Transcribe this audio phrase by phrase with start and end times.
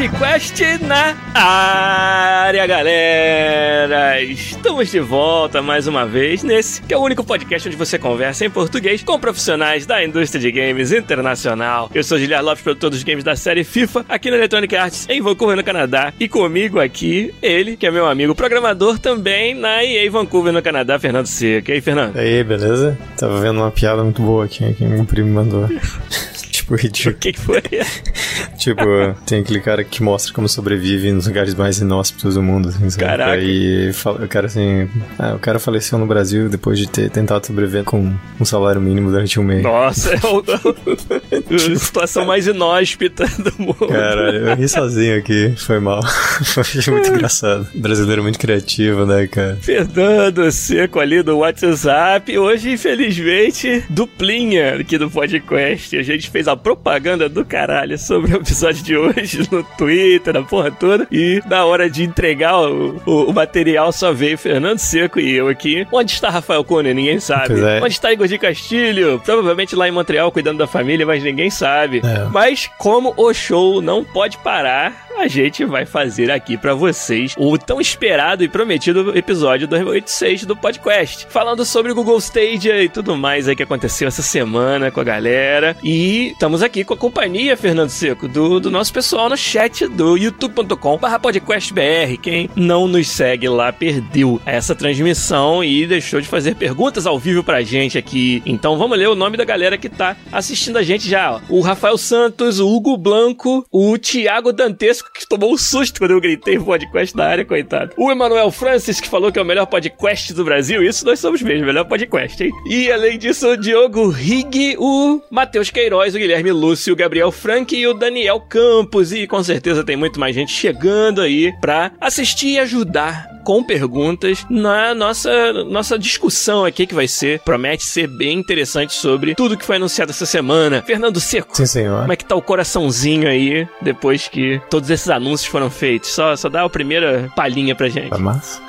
[0.00, 4.22] Podcast na área, galera!
[4.22, 8.46] Estamos de volta mais uma vez nesse que é o único podcast onde você conversa
[8.46, 11.90] em português com profissionais da indústria de games internacional.
[11.94, 15.20] Eu sou Giliar Lopes, produtor dos games da série FIFA, aqui na Electronic Arts em
[15.20, 16.14] Vancouver, no Canadá.
[16.18, 20.98] E comigo aqui, ele, que é meu amigo programador também na EA Vancouver, no Canadá,
[20.98, 21.72] Fernando Seca.
[21.72, 22.16] E aí, Fernando?
[22.16, 22.98] E aí, beleza?
[23.18, 25.68] Tava vendo uma piada muito boa aqui que meu primo mandou.
[26.70, 27.16] tipo, ridículo.
[27.16, 27.62] O que, foi?
[28.56, 28.82] tipo,
[29.26, 32.68] tem aquele cara que mostra como sobrevive nos lugares mais inóspitos do mundo.
[32.68, 33.04] Assim, sabe?
[33.04, 33.32] Caraca.
[33.32, 34.88] Aí o cara assim.
[35.18, 39.10] Ah, o cara faleceu no Brasil depois de ter tentado sobreviver com um salário mínimo
[39.10, 39.62] durante um mês.
[39.62, 40.42] Nossa, é o,
[41.74, 43.88] a situação mais inóspita do mundo.
[43.88, 46.00] Caralho, eu ri sozinho aqui, foi mal.
[46.50, 47.66] Foi muito engraçado.
[47.74, 49.56] Brasileiro muito criativo, né, cara?
[49.60, 52.36] Fernando Seco ali do WhatsApp.
[52.38, 55.96] Hoje, infelizmente, duplinha aqui do podcast.
[55.96, 60.42] A gente fez a propaganda do caralho sobre o episódio de hoje no Twitter, na
[60.42, 61.06] porra toda.
[61.10, 65.48] E na hora de entregar o, o, o material só veio Fernando Seco e eu
[65.48, 65.86] aqui.
[65.92, 66.94] Onde está Rafael Cunha?
[66.94, 67.60] Ninguém sabe.
[67.60, 67.80] É.
[67.82, 69.20] Onde está Igor de Castilho?
[69.24, 72.02] Provavelmente lá em Montreal cuidando da família, mas ninguém sabe.
[72.04, 72.24] É.
[72.30, 77.58] Mas como o show não pode parar, a gente vai fazer aqui pra vocês o
[77.58, 83.14] tão esperado e prometido episódio 286 do podcast, falando sobre o Google Stadia e tudo
[83.14, 85.76] mais aí que aconteceu essa semana com a galera.
[85.82, 90.16] E estamos aqui com a companhia, Fernando Seco, do, do nosso pessoal no chat do
[90.16, 92.16] youtube.com podcastbr.
[92.22, 97.44] Quem não nos segue lá perdeu essa transmissão e deixou de fazer perguntas ao vivo
[97.44, 98.42] pra gente aqui.
[98.46, 101.32] Então vamos ler o nome da galera que tá assistindo a gente já.
[101.34, 101.40] ó.
[101.50, 106.20] O Rafael Santos, o Hugo Blanco, o Thiago Dantesco, que tomou um susto quando eu
[106.20, 107.92] gritei podcast da área, coitado.
[107.96, 110.82] O Emanuel Francis, que falou que é o melhor podcast do Brasil.
[110.82, 112.50] Isso nós somos mesmo, melhor podcast, hein?
[112.66, 117.76] E além disso, o Diogo Rig, o Matheus Queiroz, o Guilherme Lúcio, o Gabriel Frank
[117.76, 119.12] e o Daniel Campos.
[119.12, 124.44] E com certeza tem muito mais gente chegando aí pra assistir e ajudar com perguntas
[124.50, 129.64] na nossa, nossa discussão aqui que vai ser, promete ser bem interessante sobre tudo que
[129.64, 130.82] foi anunciado essa semana.
[130.82, 132.00] Fernando Seco, Sim, senhor.
[132.02, 136.10] como é que tá o coraçãozinho aí depois que todos esses anúncios foram feitos?
[136.10, 138.10] Só, só dá a primeira palhinha pra gente.
[138.10, 138.60] Tá massa.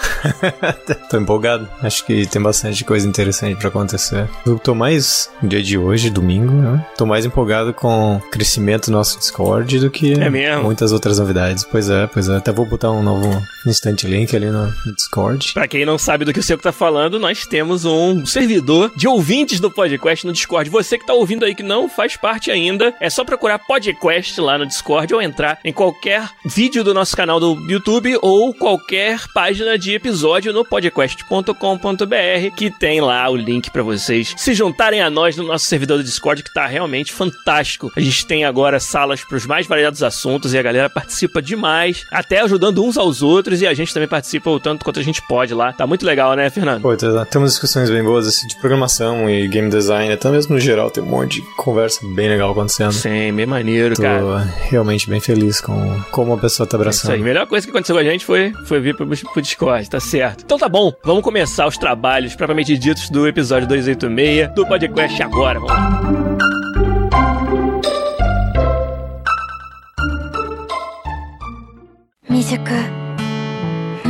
[1.09, 1.67] tô empolgado.
[1.81, 4.29] Acho que tem bastante coisa interessante pra acontecer.
[4.45, 6.85] Eu tô mais, no dia de hoje, domingo, né?
[6.97, 11.63] Tô mais empolgado com o crescimento do nosso Discord do que É muitas outras novidades.
[11.63, 12.37] Pois é, pois é.
[12.37, 15.53] Até vou botar um novo instant link ali no, Discord.
[15.53, 19.07] Pra quem não sabe do que o Seco tá falando, nós temos um servidor de
[19.07, 20.69] ouvintes do podcast no Discord.
[20.69, 24.57] Você que tá ouvindo aí que não faz parte ainda, é só procurar podcast lá
[24.57, 29.77] no Discord ou entrar em qualquer vídeo do nosso canal do YouTube ou qualquer página
[29.77, 35.35] de episódio no podcast.com.br que tem lá o link pra vocês se juntarem a nós
[35.35, 37.91] no nosso servidor do Discord que tá realmente fantástico.
[37.95, 42.41] A gente tem agora salas pros mais variados assuntos e a galera participa demais, até
[42.41, 45.53] ajudando uns aos outros e a gente também participa o tanto quanto a gente pode
[45.53, 45.73] lá.
[45.73, 46.81] Tá muito legal, né, Fernando?
[46.81, 50.61] Pô, tá- temos discussões bem boas assim, de programação e game design, até mesmo no
[50.61, 52.91] geral, tem um monte de conversa bem legal acontecendo.
[52.93, 54.41] Sim, bem maneiro, Tô cara.
[54.69, 56.81] realmente bem feliz com como a pessoa tá Isso aí.
[56.81, 57.15] abraçando.
[57.15, 59.99] A melhor coisa que aconteceu com a gente foi, foi vir pro, pro Discord, tá
[59.99, 60.43] certo.
[60.45, 65.59] Então tá bom, vamos começar os trabalhos propriamente ditos do episódio 286 do podcast agora.
[65.59, 65.91] Vamos lá.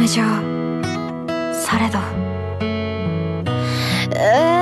[0.01, 0.23] 無情
[1.53, 2.27] されど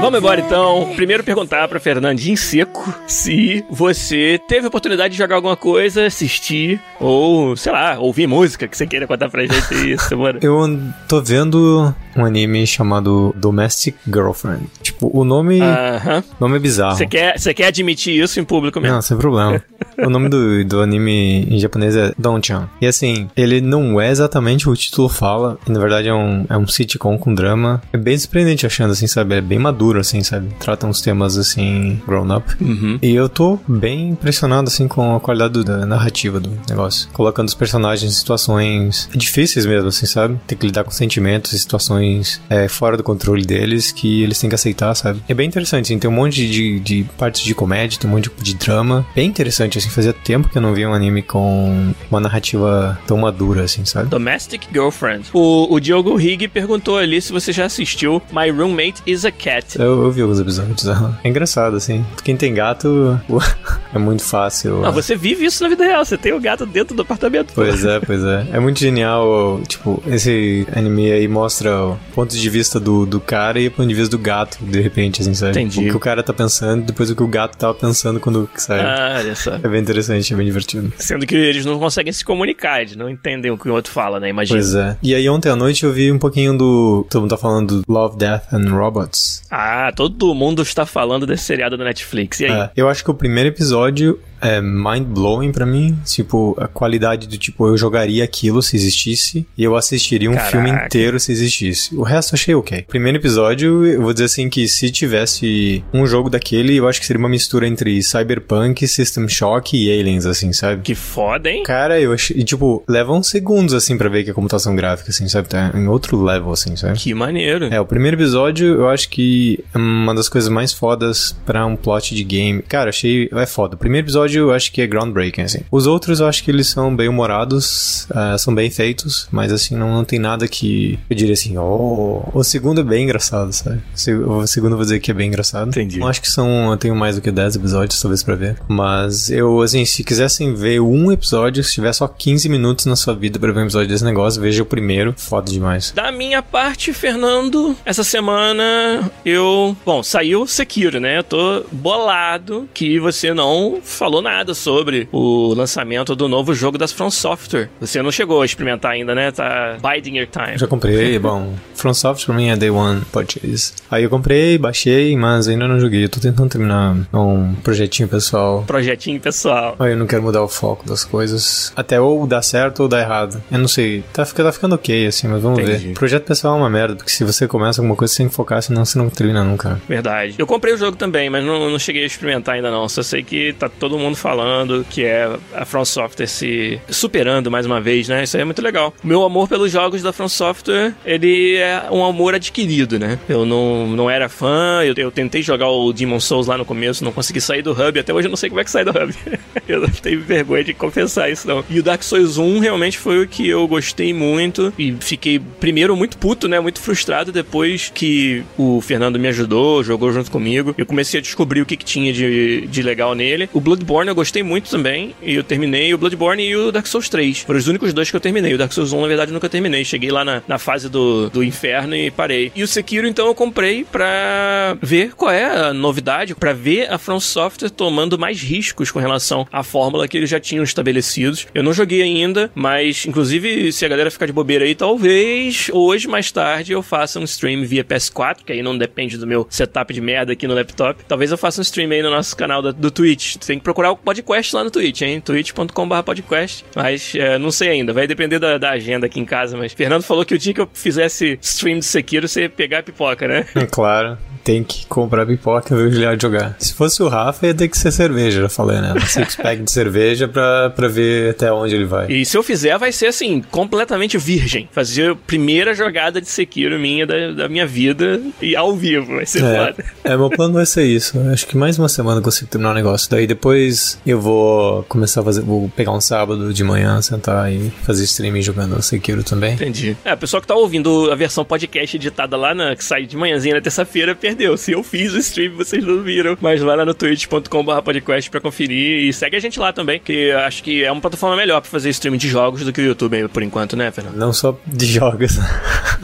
[0.01, 0.93] Vamos embora então.
[0.97, 6.81] Primeiro perguntar pra Fernandinho Seco se você teve a oportunidade de jogar alguma coisa, assistir,
[7.01, 10.39] ou, sei lá, ouvir música que você queira contar pra gente aí essa semana.
[10.43, 14.66] Eu tô vendo um anime chamado Domestic Girlfriend.
[14.82, 16.24] Tipo, o nome, Aham.
[16.40, 16.98] nome é bizarro.
[16.98, 18.96] Você quer, quer admitir isso em público mesmo?
[18.96, 19.62] Não, sem problema.
[19.98, 22.70] o nome do, do anime em japonês é Don-chan.
[22.82, 25.58] E assim, ele não é exatamente o que o título fala.
[25.68, 27.82] E, na verdade é um, é um sitcom com drama.
[27.94, 29.36] É bem surpreendente achando, assim, sabe?
[29.36, 30.50] É bem maduro, assim, sabe?
[30.60, 32.46] Trata uns temas, assim, grown up.
[32.62, 32.98] Uhum.
[33.02, 37.10] E eu tô bem impressionado, assim, com a qualidade do- da narrativa do negócio.
[37.14, 40.40] Colocando os personagens em situações difíceis mesmo, assim, sabe?
[40.48, 42.09] Tem que lidar com sentimentos e situações
[42.50, 45.22] é, fora do controle deles que eles têm que aceitar, sabe?
[45.28, 48.30] É bem interessante, assim, tem um monte de, de partes de comédia, tem um monte
[48.42, 49.06] de, drama.
[49.16, 53.18] Bem interessante, assim, fazia tempo que eu não via um anime com uma narrativa tão
[53.18, 54.10] madura, assim, sabe?
[54.10, 55.30] Domestic Girlfriend.
[55.34, 59.80] O, o Diogo Higg perguntou ali se você já assistiu My Roommate is a Cat.
[59.80, 60.86] Eu, eu vi alguns episódios.
[61.24, 62.06] É engraçado, assim.
[62.24, 63.20] Quem tem gato
[63.94, 64.86] é muito fácil.
[64.86, 66.04] Ah, você vive isso na vida real.
[66.04, 67.54] Você tem o gato dentro do apartamento.
[67.54, 68.48] Pois é, pois é.
[68.54, 73.60] É muito genial, tipo, esse anime aí mostra o ponto de vista do, do cara
[73.60, 75.52] e o ponto de vista do gato, de repente, assim, sabe?
[75.52, 75.88] Entendi.
[75.88, 78.80] O que o cara tá pensando, depois o que o gato tava pensando quando sai.
[78.80, 79.56] Ah, olha só.
[79.56, 80.92] É bem interessante, é bem divertido.
[80.98, 84.20] Sendo que eles não conseguem se comunicar, eles não entendem o que o outro fala,
[84.20, 84.30] né?
[84.30, 84.60] Imagina.
[84.60, 84.98] Pois é.
[85.02, 87.06] E aí ontem à noite eu vi um pouquinho do.
[87.10, 89.44] Todo mundo tá falando do Love, Death and Robots.
[89.50, 92.40] Ah, todo mundo está falando desse seriado da Netflix.
[92.40, 92.52] E aí?
[92.52, 95.98] É, eu acho que o primeiro episódio é mind blowing pra mim.
[96.06, 100.52] Tipo, a qualidade do tipo, eu jogaria aquilo se existisse e eu assistiria um Caraca.
[100.52, 101.96] filme inteiro se existisse.
[101.96, 102.84] O resto achei ok.
[102.88, 107.06] Primeiro episódio, eu vou dizer assim que se tivesse um jogo daquele, eu acho que
[107.06, 110.82] seria uma mistura entre Cyberpunk, System Shock e Aliens, assim, sabe?
[110.82, 111.64] Que foda, hein?
[111.64, 112.38] Cara, eu achei.
[112.38, 115.48] E, tipo, leva uns segundos, assim, pra ver que a computação gráfica, assim, sabe?
[115.50, 116.98] Tá em outro level, assim, sabe?
[116.98, 117.66] Que maneiro.
[117.66, 121.76] É, o primeiro episódio eu acho que é uma das coisas mais fodas pra um
[121.76, 122.62] plot de game.
[122.62, 123.30] Cara, achei.
[123.34, 123.76] É foda.
[123.76, 125.60] O primeiro episódio eu acho que é groundbreaking, assim.
[125.72, 129.76] Os outros eu acho que eles são bem humorados, ah, são bem feitos, mas assim,
[129.76, 132.22] não, não tem nada que eu diria assim, oh.
[132.34, 133.82] O segundo é bem engraçado, sabe?
[134.26, 135.70] O segundo eu vou dizer que é bem engraçado.
[135.70, 136.00] Entendi.
[136.00, 136.72] Eu acho que são.
[136.72, 138.58] Eu tenho mais do que 10 episódios, talvez, pra ver.
[138.68, 143.16] Mas eu, assim, se quisessem ver um episódio, se tiver só 15 minutos na sua
[143.16, 145.14] vida pra ver um episódio desse negócio, veja o primeiro.
[145.18, 145.92] Foda demais.
[145.92, 149.76] Da minha parte, Fernando, essa semana eu.
[149.86, 151.18] Bom, saiu Sekiro, né?
[151.20, 156.92] Eu tô bolado que você não falou nada sobre o lançamento do novo jogo das
[156.92, 157.70] From Software.
[157.80, 159.32] Você não chegou a experimentar ainda, né?
[159.32, 160.58] Tá biding your time.
[160.58, 161.54] Já comprei, bom.
[161.76, 163.74] From Software pra mim é Day One Purchase.
[163.90, 166.04] Aí eu comprei, baixei, mas ainda não joguei.
[166.06, 168.64] Eu tô tentando terminar um projetinho pessoal.
[168.68, 169.76] Projetinho pessoal.
[169.80, 171.72] Aí eu não quero mudar o foco das coisas.
[171.76, 173.42] Até ou dar certo ou dar errado.
[173.52, 174.04] Eu não sei.
[174.14, 175.88] Tá, fica- tá ficando ok, assim, mas vamos Entendi.
[175.88, 175.94] ver.
[175.94, 178.62] Projeto pessoal é uma merda, porque se você começa alguma coisa, você tem que focar,
[178.62, 179.80] senão você não termina nunca.
[179.88, 180.36] Verdade.
[180.38, 182.88] Eu comprei o jogo também, mas não, não cheguei a experimentar ainda não.
[182.90, 187.66] Só sei que tá todo mundo falando que é a From Software se superando mais
[187.66, 188.24] uma vez, né?
[188.24, 188.94] Isso aí é muito legal.
[189.04, 193.20] Meu amor pelos jogos da From Software, ele é um amor adquirido, né?
[193.28, 197.04] Eu não, não era fã, eu, eu tentei jogar o Demon Souls lá no começo,
[197.04, 198.92] não consegui sair do hub, até hoje eu não sei como é que sai do
[198.92, 199.14] hub.
[199.68, 201.64] eu não tenho vergonha de confessar isso não.
[201.70, 205.96] E o Dark Souls 1 realmente foi o que eu gostei muito e fiquei primeiro
[205.96, 206.60] muito puto, né?
[206.60, 210.74] Muito frustrado depois que o Fernando me ajudou, jogou junto comigo.
[210.78, 213.50] Eu comecei a descobrir o que, que tinha de, de legal nele.
[213.54, 217.10] O Bloodborne eu gostei muito também e eu terminei o Bloodborne e o Dark Souls
[217.10, 217.40] 3.
[217.40, 218.54] Foram os únicos dois que eu terminei.
[218.54, 219.84] O Dark Souls 1, na verdade, eu nunca terminei.
[219.84, 222.52] Cheguei lá na, na fase do, do inferno e parei.
[222.56, 226.98] E o Sekiro, então, eu comprei pra ver qual é a novidade, pra ver a
[226.98, 231.48] From Software tomando mais riscos com relação à fórmula que eles já tinham estabelecidos.
[231.54, 236.08] Eu não joguei ainda, mas, inclusive, se a galera ficar de bobeira aí, talvez hoje,
[236.08, 239.94] mais tarde, eu faça um stream via PS4, que aí não depende do meu setup
[239.94, 241.04] de merda aqui no laptop.
[241.08, 243.36] Talvez eu faça um stream aí no nosso canal da- do Twitch.
[243.38, 245.22] Tem que procurar o podcast lá no Twitch, hein?
[245.22, 246.66] twitch.com.br podcast.
[246.76, 249.58] Mas é, não sei ainda, vai depender da, da agenda aqui em casa.
[249.58, 252.80] Mas Fernando falou que o dia que eu fizesse stream de Sekiro, você ia pegar
[252.80, 253.46] a pipoca, né?
[253.72, 254.18] Claro.
[254.50, 256.56] Tem que comprar pipoca e ver o Juliado jogar.
[256.58, 258.96] Se fosse o Rafa, ia ter que ser cerveja, já falei, né?
[258.96, 262.12] Um six pack de cerveja pra, pra ver até onde ele vai.
[262.12, 264.68] E se eu fizer, vai ser assim, completamente virgem.
[264.72, 269.18] Fazer a primeira jogada de Sekiro minha da, da minha vida e ao vivo.
[269.18, 269.86] Vai ser foda.
[270.04, 271.20] É, é, meu plano vai ser isso.
[271.32, 273.08] Acho que mais uma semana eu consigo terminar o negócio.
[273.08, 275.42] Daí depois eu vou começar a fazer.
[275.42, 279.54] Vou pegar um sábado de manhã, sentar e fazer streaming jogando Sekiro também.
[279.54, 279.96] Entendi.
[280.04, 283.16] É, o pessoal que tá ouvindo a versão podcast editada lá na que sai de
[283.16, 284.39] manhãzinha na terça-feira perdeu.
[284.58, 286.38] Se eu fiz o stream, vocês não viram.
[286.40, 289.04] Mas vai lá no twitch.com.br podcast pra conferir.
[289.08, 291.90] E segue a gente lá também, que acho que é uma plataforma melhor pra fazer
[291.90, 294.16] stream de jogos do que o YouTube por enquanto, né, Fernando?
[294.16, 295.38] Não só de jogos.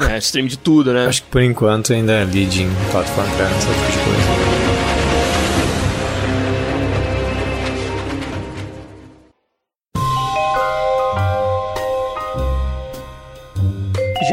[0.10, 1.06] É, stream de tudo, né?
[1.06, 4.54] Acho que por enquanto ainda é leading platform pra essa tipo de coisa.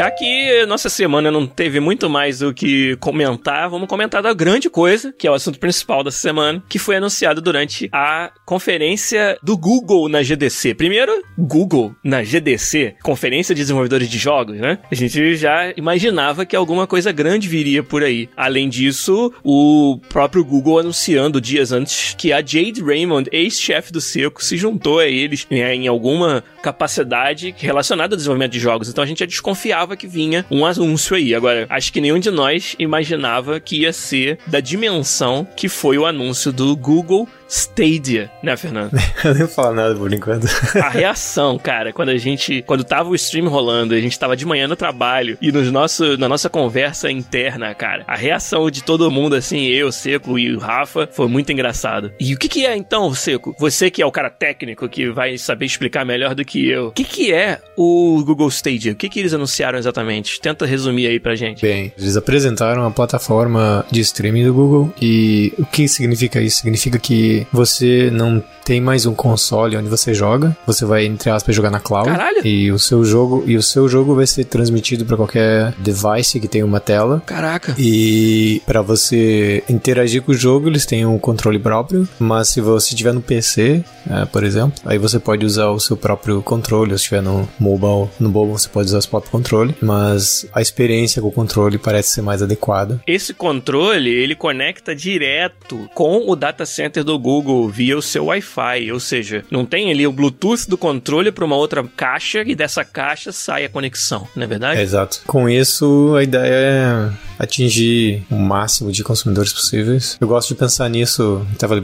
[0.02, 4.68] Já que nossa semana não teve muito mais o que comentar, vamos comentar da grande
[4.68, 9.56] coisa, que é o assunto principal dessa semana, que foi anunciado durante a conferência do
[9.56, 10.74] Google na GDC.
[10.74, 14.80] Primeiro, Google na GDC, Conferência de Desenvolvedores de Jogos, né?
[14.90, 18.28] A gente já imaginava que alguma coisa grande viria por aí.
[18.36, 24.42] Além disso, o próprio Google anunciando dias antes que a Jade Raymond, ex-chefe do Seco,
[24.42, 28.88] se juntou a eles né, em alguma capacidade relacionada ao desenvolvimento de jogos.
[28.88, 31.34] Então a gente já desconfiava que vinha um anúncio aí.
[31.34, 36.06] Agora, acho que nenhum de nós imaginava que ia ser da dimensão que foi o
[36.06, 38.92] anúncio do Google Stadia, né, Fernando?
[39.22, 40.46] Eu nem falar nada por enquanto.
[40.82, 42.62] a reação, cara, quando a gente.
[42.62, 46.16] Quando tava o stream rolando, a gente tava de manhã no trabalho e nos nosso,
[46.16, 50.58] na nossa conversa interna, cara, a reação de todo mundo, assim, eu, Seco e o
[50.58, 52.10] Rafa, foi muito engraçado.
[52.18, 53.54] E o que, que é então, Seco?
[53.58, 56.86] Você que é o cara técnico que vai saber explicar melhor do que eu.
[56.86, 58.92] O que, que é o Google Stadia?
[58.92, 60.40] O que, que eles anunciaram exatamente?
[60.40, 61.60] Tenta resumir aí pra gente.
[61.60, 66.56] Bem, eles apresentaram a plataforma de streaming do Google e o que significa isso?
[66.56, 71.54] Significa que você não tem mais um console onde você joga, você vai entre aspas
[71.54, 72.46] jogar na cloud Caralho.
[72.46, 76.48] e o seu jogo e o seu jogo vai ser transmitido para qualquer device que
[76.48, 77.22] tenha uma tela.
[77.26, 77.74] Caraca.
[77.78, 82.94] E para você interagir com o jogo, eles têm um controle próprio, mas se você
[82.94, 86.96] tiver no PC, é, por exemplo, aí você pode usar o seu próprio controle, se
[86.96, 91.20] estiver no mobile, no mobile você pode usar o seu próprio controle, mas a experiência
[91.20, 93.00] com o controle parece ser mais adequada.
[93.06, 97.31] Esse controle, ele conecta direto com o data center do Google
[97.68, 101.56] via o seu Wi-Fi, ou seja, não tem ali o Bluetooth do controle para uma
[101.56, 104.80] outra caixa e dessa caixa sai a conexão, não é verdade?
[104.80, 105.22] É, exato.
[105.26, 110.16] Com isso, a ideia é atingir o máximo de consumidores possíveis.
[110.20, 111.82] Eu gosto de pensar nisso, até falei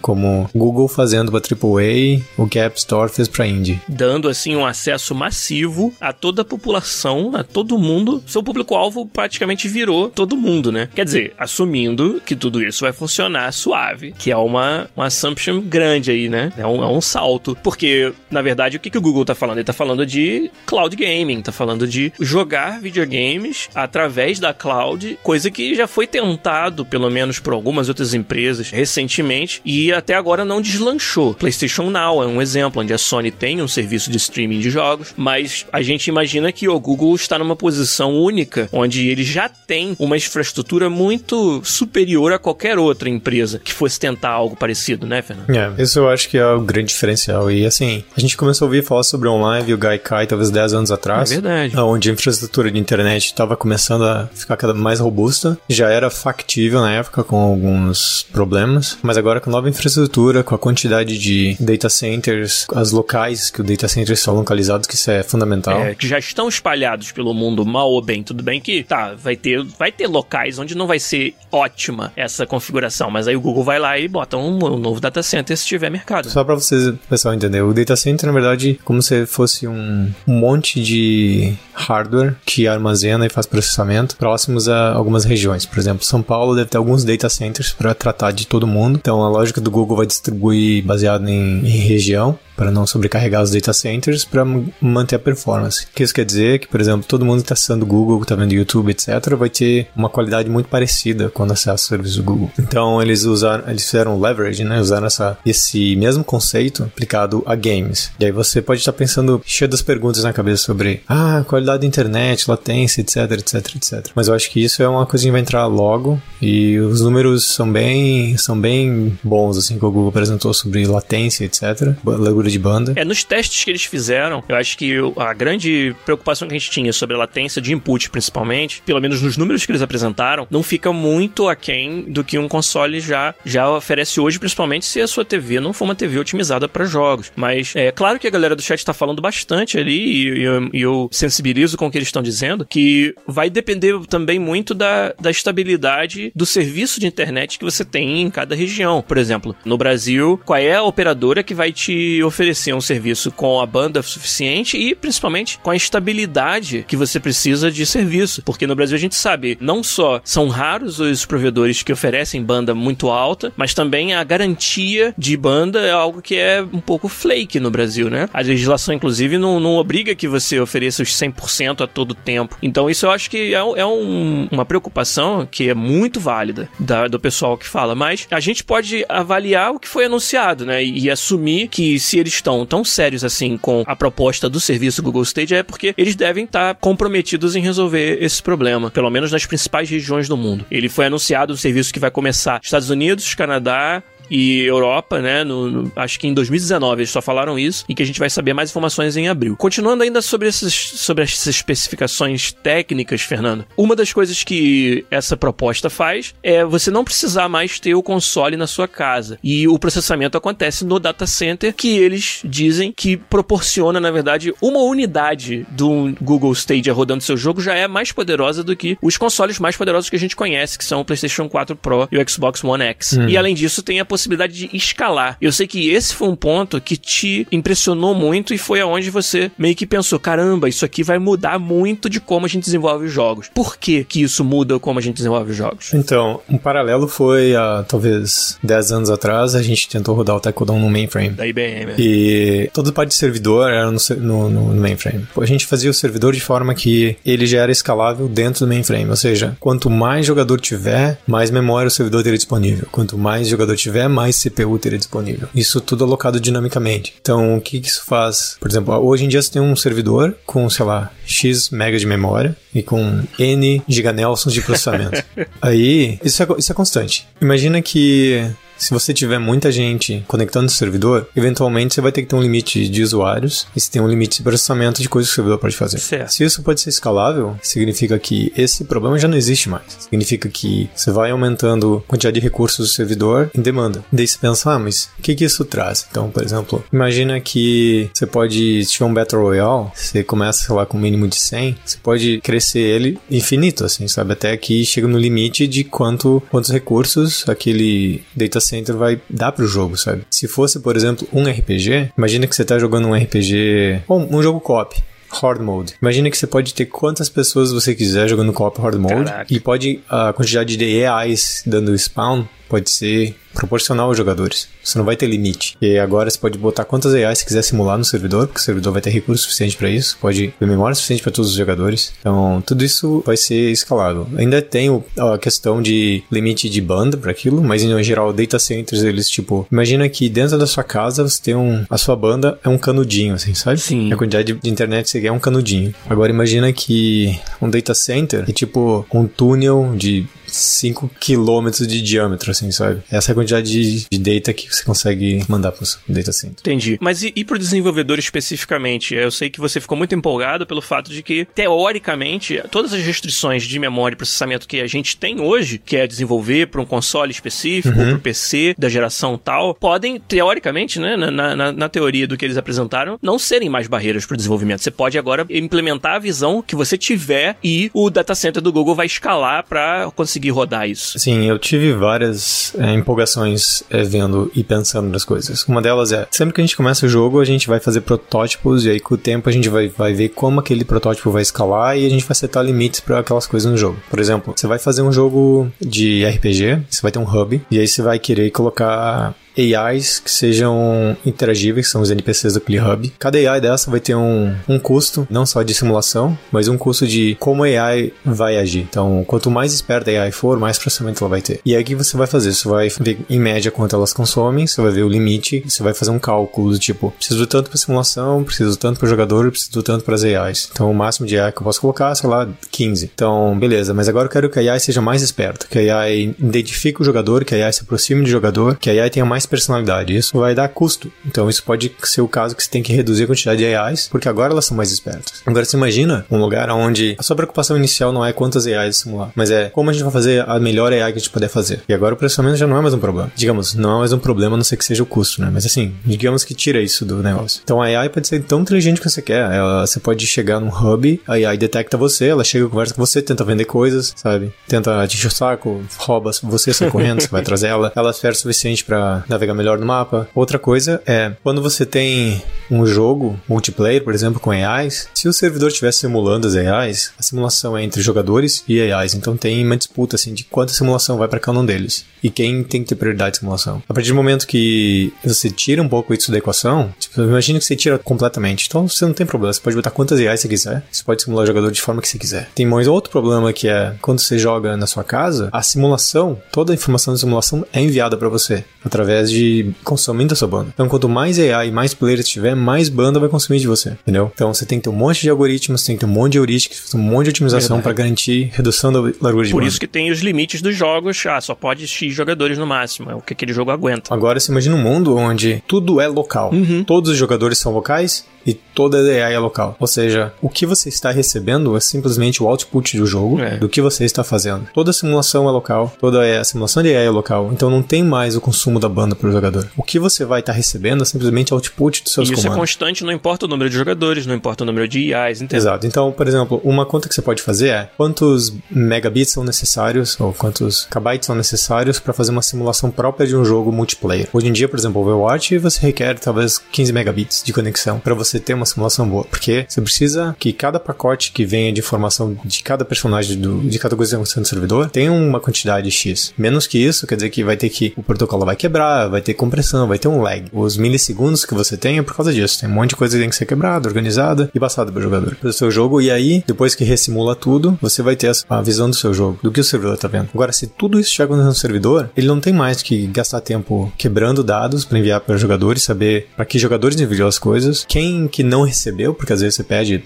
[0.00, 3.80] como Google fazendo para AAA o que a App Store fez para Indie.
[3.88, 8.22] Dando assim um acesso massivo a toda a população, a todo mundo.
[8.26, 10.88] Seu público-alvo praticamente virou todo mundo, né?
[10.94, 16.10] Quer dizer, assumindo que tudo isso vai funcionar suave, que é uma, uma assumption grande
[16.10, 16.52] aí, né?
[16.56, 17.56] É um, é um salto.
[17.62, 19.58] Porque, na verdade, o que, que o Google tá falando?
[19.58, 25.50] Ele tá falando de cloud gaming, tá falando de jogar videogames através da cloud, coisa
[25.50, 30.60] que já foi tentado, pelo menos por algumas outras empresas recentemente, e até agora não
[30.60, 31.34] deslanchou.
[31.34, 35.14] PlayStation Now é um exemplo onde a Sony tem um serviço de streaming de jogos,
[35.16, 39.96] mas a gente imagina que o Google está numa posição única, onde ele já tem
[39.98, 44.69] uma infraestrutura muito superior a qualquer outra empresa que fosse tentar algo parecido,
[45.06, 45.50] né, Fernando?
[45.50, 47.50] É, isso eu acho que é o grande diferencial.
[47.50, 50.74] E assim, a gente começou a ouvir falar sobre online e o Gaikai talvez 10
[50.74, 51.30] anos atrás.
[51.30, 51.76] É verdade.
[51.78, 55.58] Onde a infraestrutura de internet estava começando a ficar cada mais robusta.
[55.68, 60.58] Já era factível na época com alguns problemas, mas agora com nova infraestrutura, com a
[60.58, 65.22] quantidade de data centers, as locais que o data center estão localizados, que isso é
[65.22, 65.80] fundamental.
[65.80, 69.36] É, que já estão espalhados pelo mundo, mal ou bem, tudo bem que, tá, vai
[69.36, 73.64] ter, vai ter locais onde não vai ser ótima essa configuração, mas aí o Google
[73.64, 76.28] vai lá e bota um, um novo data center se tiver mercado.
[76.28, 80.82] Só para vocês, pessoal, entender, o data center, na verdade, como se fosse um, monte
[80.82, 85.66] de hardware que armazena e faz processamento próximos a algumas regiões.
[85.66, 88.98] Por exemplo, São Paulo deve ter alguns data centers para tratar de todo mundo.
[89.00, 93.50] Então, a lógica do Google vai distribuir baseado em, em região para não sobrecarregar os
[93.50, 94.44] data centers para
[94.82, 95.84] manter a performance.
[95.84, 96.58] O que isso quer dizer?
[96.58, 99.48] Que, por exemplo, todo mundo que está acessando o Google, está vendo YouTube, etc., vai
[99.48, 102.50] ter uma qualidade muito parecida quando acessa o serviço do Google.
[102.58, 104.80] Então, eles usaram, eles fizeram leverage, né?
[104.80, 108.10] Usaram essa, esse mesmo conceito aplicado a games.
[108.18, 111.86] E aí você pode estar pensando cheio das perguntas na cabeça sobre ah, qualidade da
[111.86, 114.10] internet, latência, etc, etc, etc.
[114.14, 117.46] Mas eu acho que isso é uma coisa que vai entrar logo e os números
[117.46, 121.94] são bem, são bem bons, assim, que o Google apresentou sobre latência, etc.
[122.04, 122.92] Largura de banda.
[122.96, 126.70] É, nos testes que eles fizeram, eu acho que a grande preocupação que a gente
[126.70, 130.62] tinha sobre a latência de input, principalmente, pelo menos nos números que eles apresentaram, não
[130.62, 135.24] fica muito aquém do que um console já, já oferece hoje, principalmente se a sua
[135.24, 137.30] TV não for uma TV otimizada para jogos.
[137.36, 140.80] Mas é claro que a galera do chat está falando bastante ali e, e, e,
[140.80, 145.30] eu sensibilizo com o que eles estão dizendo, que vai depender também muito da, da
[145.30, 149.04] estabilidade do serviço de internet que você tem em cada região.
[149.06, 153.60] Por exemplo, no Brasil, qual é a operadora que vai te oferecer um serviço com
[153.60, 158.42] a banda suficiente e principalmente com a estabilidade que você precisa de serviço.
[158.42, 162.74] Porque no Brasil a gente sabe, não só são raros os provedores que oferecem banda
[162.74, 167.58] muito alta, mas também a garantia de banda é algo que é um pouco flake
[167.58, 168.28] no Brasil, né?
[168.32, 172.56] A legislação, inclusive, não, não obriga que você ofereça os 100% a todo tempo.
[172.62, 177.08] Então, isso eu acho que é, é um, uma preocupação que é muito válida da,
[177.08, 177.96] do pessoal que fala.
[177.96, 180.84] Mas a gente pode avaliar o que foi anunciado, né?
[180.84, 185.02] E, e assumir que se eles estão tão sérios assim com a proposta do serviço
[185.02, 189.32] Google Stage é porque eles devem estar tá comprometidos em resolver esse problema, pelo menos
[189.32, 190.64] nas principais regiões do mundo.
[190.70, 195.44] Ele foi anunciado um serviço que vai começar Estados Unidos, Canadá, e Europa, né?
[195.44, 198.30] No, no, acho que em 2019 eles só falaram isso e que a gente vai
[198.30, 199.56] saber mais informações em abril.
[199.56, 205.90] Continuando ainda sobre, esses, sobre essas especificações técnicas, Fernando, uma das coisas que essa proposta
[205.90, 210.38] faz é você não precisar mais ter o console na sua casa e o processamento
[210.38, 216.52] acontece no data center que eles dizem que proporciona, na verdade, uma unidade do Google
[216.52, 220.16] Stadia rodando seu jogo já é mais poderosa do que os consoles mais poderosos que
[220.16, 223.14] a gente conhece, que são o PlayStation 4 Pro e o Xbox One X.
[223.14, 223.28] Hum.
[223.28, 225.36] E além disso, tem a possibilidade possibilidade de escalar.
[225.40, 229.50] Eu sei que esse foi um ponto que te impressionou muito e foi aonde você
[229.58, 233.12] meio que pensou: caramba, isso aqui vai mudar muito de como a gente desenvolve os
[233.12, 233.48] jogos.
[233.54, 235.92] Por que, que isso muda como a gente desenvolve os jogos?
[235.94, 240.74] Então, um paralelo foi há talvez 10 anos atrás, a gente tentou rodar o Taekwondo
[240.74, 241.30] no mainframe.
[241.30, 241.94] Da IBM.
[241.98, 245.26] E todo parte de servidor era no, no, no, mainframe.
[245.36, 249.08] A gente fazia o servidor de forma que ele já era escalável dentro do mainframe.
[249.08, 252.86] Ou seja, quanto mais jogador tiver, mais memória o servidor teria disponível.
[252.90, 255.48] Quanto mais jogador tiver, mais CPU teria disponível.
[255.54, 257.14] Isso tudo alocado dinamicamente.
[257.20, 258.56] Então, o que, que isso faz?
[258.60, 262.06] Por exemplo, hoje em dia você tem um servidor com, sei lá, X mega de
[262.06, 265.22] memória e com N giganelsons de processamento.
[265.62, 267.26] Aí, isso é, isso é constante.
[267.40, 272.28] Imagina que se você tiver muita gente conectando o servidor, eventualmente você vai ter que
[272.28, 275.34] ter um limite de usuários e você tem um limite de processamento de coisas que
[275.34, 275.98] o servidor pode fazer.
[275.98, 276.32] Certo.
[276.32, 279.82] Se isso pode ser escalável, significa que esse problema já não existe mais.
[279.98, 284.02] Significa que você vai aumentando a quantidade de recursos do servidor em demanda.
[284.10, 286.06] Daí você pensa, ah, mas o que, que isso traz?
[286.10, 290.74] Então, por exemplo, imagina que você pode, se tiver um Battle Royale, você começa, sei
[290.74, 294.32] lá, com um mínimo de 100, você pode crescer ele infinito, assim, sabe?
[294.32, 298.60] Até que chega no limite de quanto, quantos recursos aquele data
[298.98, 300.22] Vai dar pro jogo, sabe?
[300.30, 304.42] Se fosse, por exemplo, um RPG, imagina que você tá jogando um RPG, ou um
[304.42, 304.96] jogo co-op.
[305.32, 305.94] Hard Mode.
[306.02, 309.54] Imagina que você pode ter quantas pessoas você quiser jogando co-op Hard Mode Caraca.
[309.54, 314.68] e pode a quantidade de AIs dando spawn pode ser proporcional aos jogadores.
[314.82, 315.76] Você não vai ter limite.
[315.82, 318.92] E agora você pode botar quantas AI você quiser simular no servidor, porque o servidor
[318.92, 322.12] vai ter recurso suficiente para isso, pode ter memória suficiente para todos os jogadores.
[322.20, 324.26] Então, tudo isso vai ser escalável.
[324.36, 329.02] Ainda tem a questão de limite de banda para aquilo, mas em geral, data centers,
[329.02, 331.84] eles tipo, imagina que dentro da sua casa você tem um.
[331.90, 333.78] A sua banda é um canudinho, assim, sabe?
[333.78, 334.12] Sim.
[334.12, 335.92] A quantidade de internet que você quer é um canudinho.
[336.08, 342.50] Agora, imagina que um data center é tipo um túnel de 5 quilômetros de diâmetro,
[342.50, 343.02] assim, sabe?
[343.10, 346.56] Essa é a quantidade de, de data que você consegue mandar para o data center.
[346.60, 346.98] Entendi.
[347.00, 349.14] Mas e, e para o desenvolvedor especificamente?
[349.14, 353.64] Eu sei que você ficou muito empolgado pelo fato de que, teoricamente, todas as restrições
[353.64, 357.30] de memória e processamento que a gente tem hoje, que é desenvolver para um console
[357.30, 358.08] específico, uhum.
[358.08, 362.44] para o PC da geração tal, podem, teoricamente, né, na, na, na teoria do que
[362.44, 364.82] eles apresentaram, não serem mais barreiras para o desenvolvimento.
[364.82, 368.94] Você pode agora implementar a visão que você tiver e o data center do Google
[368.94, 371.18] vai escalar para conseguir conseguir rodar isso?
[371.18, 375.64] Sim, eu tive várias é, empolgações é, vendo e pensando nas coisas.
[375.64, 378.84] Uma delas é, sempre que a gente começa o jogo, a gente vai fazer protótipos
[378.84, 381.96] e aí com o tempo a gente vai, vai ver como aquele protótipo vai escalar
[381.98, 383.98] e a gente vai setar limites para aquelas coisas no jogo.
[384.08, 387.78] Por exemplo, você vai fazer um jogo de RPG, você vai ter um hub e
[387.78, 393.12] aí você vai querer colocar AIs que sejam interagíveis, que são os NPCs do ClearHub.
[393.18, 397.06] Cada AI dessa vai ter um, um custo, não só de simulação, mas um custo
[397.06, 398.86] de como a AI vai agir.
[398.88, 401.60] Então, quanto mais esperta a AI for, mais processamento ela vai ter.
[401.64, 402.52] E aí o que você vai fazer?
[402.52, 405.94] Você vai ver em média quanto elas consomem, você vai ver o limite, você vai
[405.94, 410.04] fazer um cálculo do tipo, preciso tanto para simulação, preciso tanto para jogador, preciso tanto
[410.04, 410.68] para as AIs.
[410.72, 413.10] Então, o máximo de AI que eu posso colocar, sei lá, 15.
[413.14, 416.34] Então, beleza, mas agora eu quero que a AI seja mais esperta, que a AI
[416.38, 419.39] identifique o jogador, que a AI se aproxime do jogador, que a AI tenha mais
[419.46, 420.16] personalidade.
[420.16, 421.10] Isso vai dar custo.
[421.26, 424.08] Então isso pode ser o caso que você tem que reduzir a quantidade de AIs,
[424.08, 425.42] porque agora elas são mais espertas.
[425.46, 429.30] Agora você imagina um lugar onde a sua preocupação inicial não é quantas AIs simular,
[429.34, 431.82] mas é como a gente vai fazer a melhor AI que a gente puder fazer.
[431.88, 433.30] E agora o processamento já não é mais um problema.
[433.34, 435.50] Digamos, não é mais um problema, a não ser que seja o custo, né?
[435.52, 437.60] Mas assim, digamos que tira isso do negócio.
[437.64, 439.50] Então a AI pode ser tão inteligente que você quer.
[439.52, 443.22] Ela, você pode chegar num hub, a AI detecta você, ela chega, conversa com você,
[443.22, 444.52] tenta vender coisas, sabe?
[444.68, 447.92] Tenta te encher o saco, rouba você, sai correndo, você vai trazer ela.
[447.94, 450.28] Ela é o suficiente para navegar melhor no mapa.
[450.34, 455.32] Outra coisa é, quando você tem um jogo multiplayer, por exemplo, com AIs, se o
[455.32, 459.76] servidor estiver simulando as AIs, a simulação é entre jogadores e AIs, então tem uma
[459.76, 462.94] disputa assim de quanta simulação vai para cada um deles e quem tem que ter
[462.94, 463.82] prioridade de simulação.
[463.88, 467.64] A partir do momento que você tira um pouco isso da equação, tipo, imagina que
[467.64, 470.82] você tira completamente, então você não tem problema, você pode botar quantas AIs você quiser,
[470.90, 472.48] você pode simular o jogador de forma que você quiser.
[472.54, 476.72] Tem mais outro problema que é quando você joga na sua casa, a simulação, toda
[476.72, 480.70] a informação da simulação é enviada para você através através de consumindo a sua banda.
[480.72, 484.30] Então, quanto mais AI e mais players tiver, mais banda vai consumir de você, entendeu?
[484.34, 486.38] Então, você tem que ter um monte de algoritmos, tem que ter um monte de
[486.38, 489.68] heuristics, um monte de otimização para garantir redução da largura de Por banda.
[489.68, 491.24] isso que tem os limites dos jogos.
[491.26, 493.10] Ah, só pode X jogadores no máximo.
[493.10, 494.12] É o que aquele jogo aguenta.
[494.12, 496.52] Agora, você imagina um mundo onde tudo é local.
[496.52, 496.84] Uhum.
[496.84, 499.76] Todos os jogadores são locais e toda a AI é local.
[499.78, 503.56] Ou seja, o que você está recebendo é simplesmente o output do jogo, É.
[503.56, 504.66] do que você está fazendo.
[504.72, 507.50] Toda a simulação é local, toda a simulação de AI é local.
[507.52, 509.68] Então não tem mais o consumo da banda para o jogador.
[509.76, 512.60] O que você vai estar recebendo é simplesmente output dos seus E isso é comandos.
[512.60, 515.58] constante, não importa o número de jogadores, não importa o número de IAs, entendeu?
[515.58, 515.86] Exato.
[515.86, 520.32] Então, por exemplo, uma conta que você pode fazer é quantos megabits são necessários ou
[520.32, 524.28] quantos kbytes são necessários para fazer uma simulação própria de um jogo multiplayer.
[524.32, 528.29] Hoje em dia, por exemplo, Overwatch, você requer talvez 15 megabits de conexão para você
[528.38, 532.62] ter uma simulação boa, porque você precisa que cada pacote que venha de informação de
[532.62, 536.32] cada personagem do, de cada coisa que está acontecendo no servidor tenha uma quantidade X.
[536.36, 539.34] Menos que isso, quer dizer que vai ter que o protocolo vai quebrar, vai ter
[539.34, 540.44] compressão, vai ter um lag.
[540.52, 542.60] Os milissegundos que você tem é por causa disso.
[542.60, 545.02] Tem um monte de coisa que tem que ser quebrada, organizada e passada para o
[545.02, 545.34] jogador.
[545.36, 548.88] Para o seu jogo, e aí, depois que ressimula tudo, você vai ter a visão
[548.88, 550.28] do seu jogo, do que o servidor tá vendo.
[550.34, 554.42] Agora, se tudo isso acontecendo no servidor, ele não tem mais que gastar tempo quebrando
[554.42, 558.62] dados para enviar para jogadores, saber para que jogadores enviam as coisas, quem que não
[558.62, 560.02] recebeu, porque às vezes você pede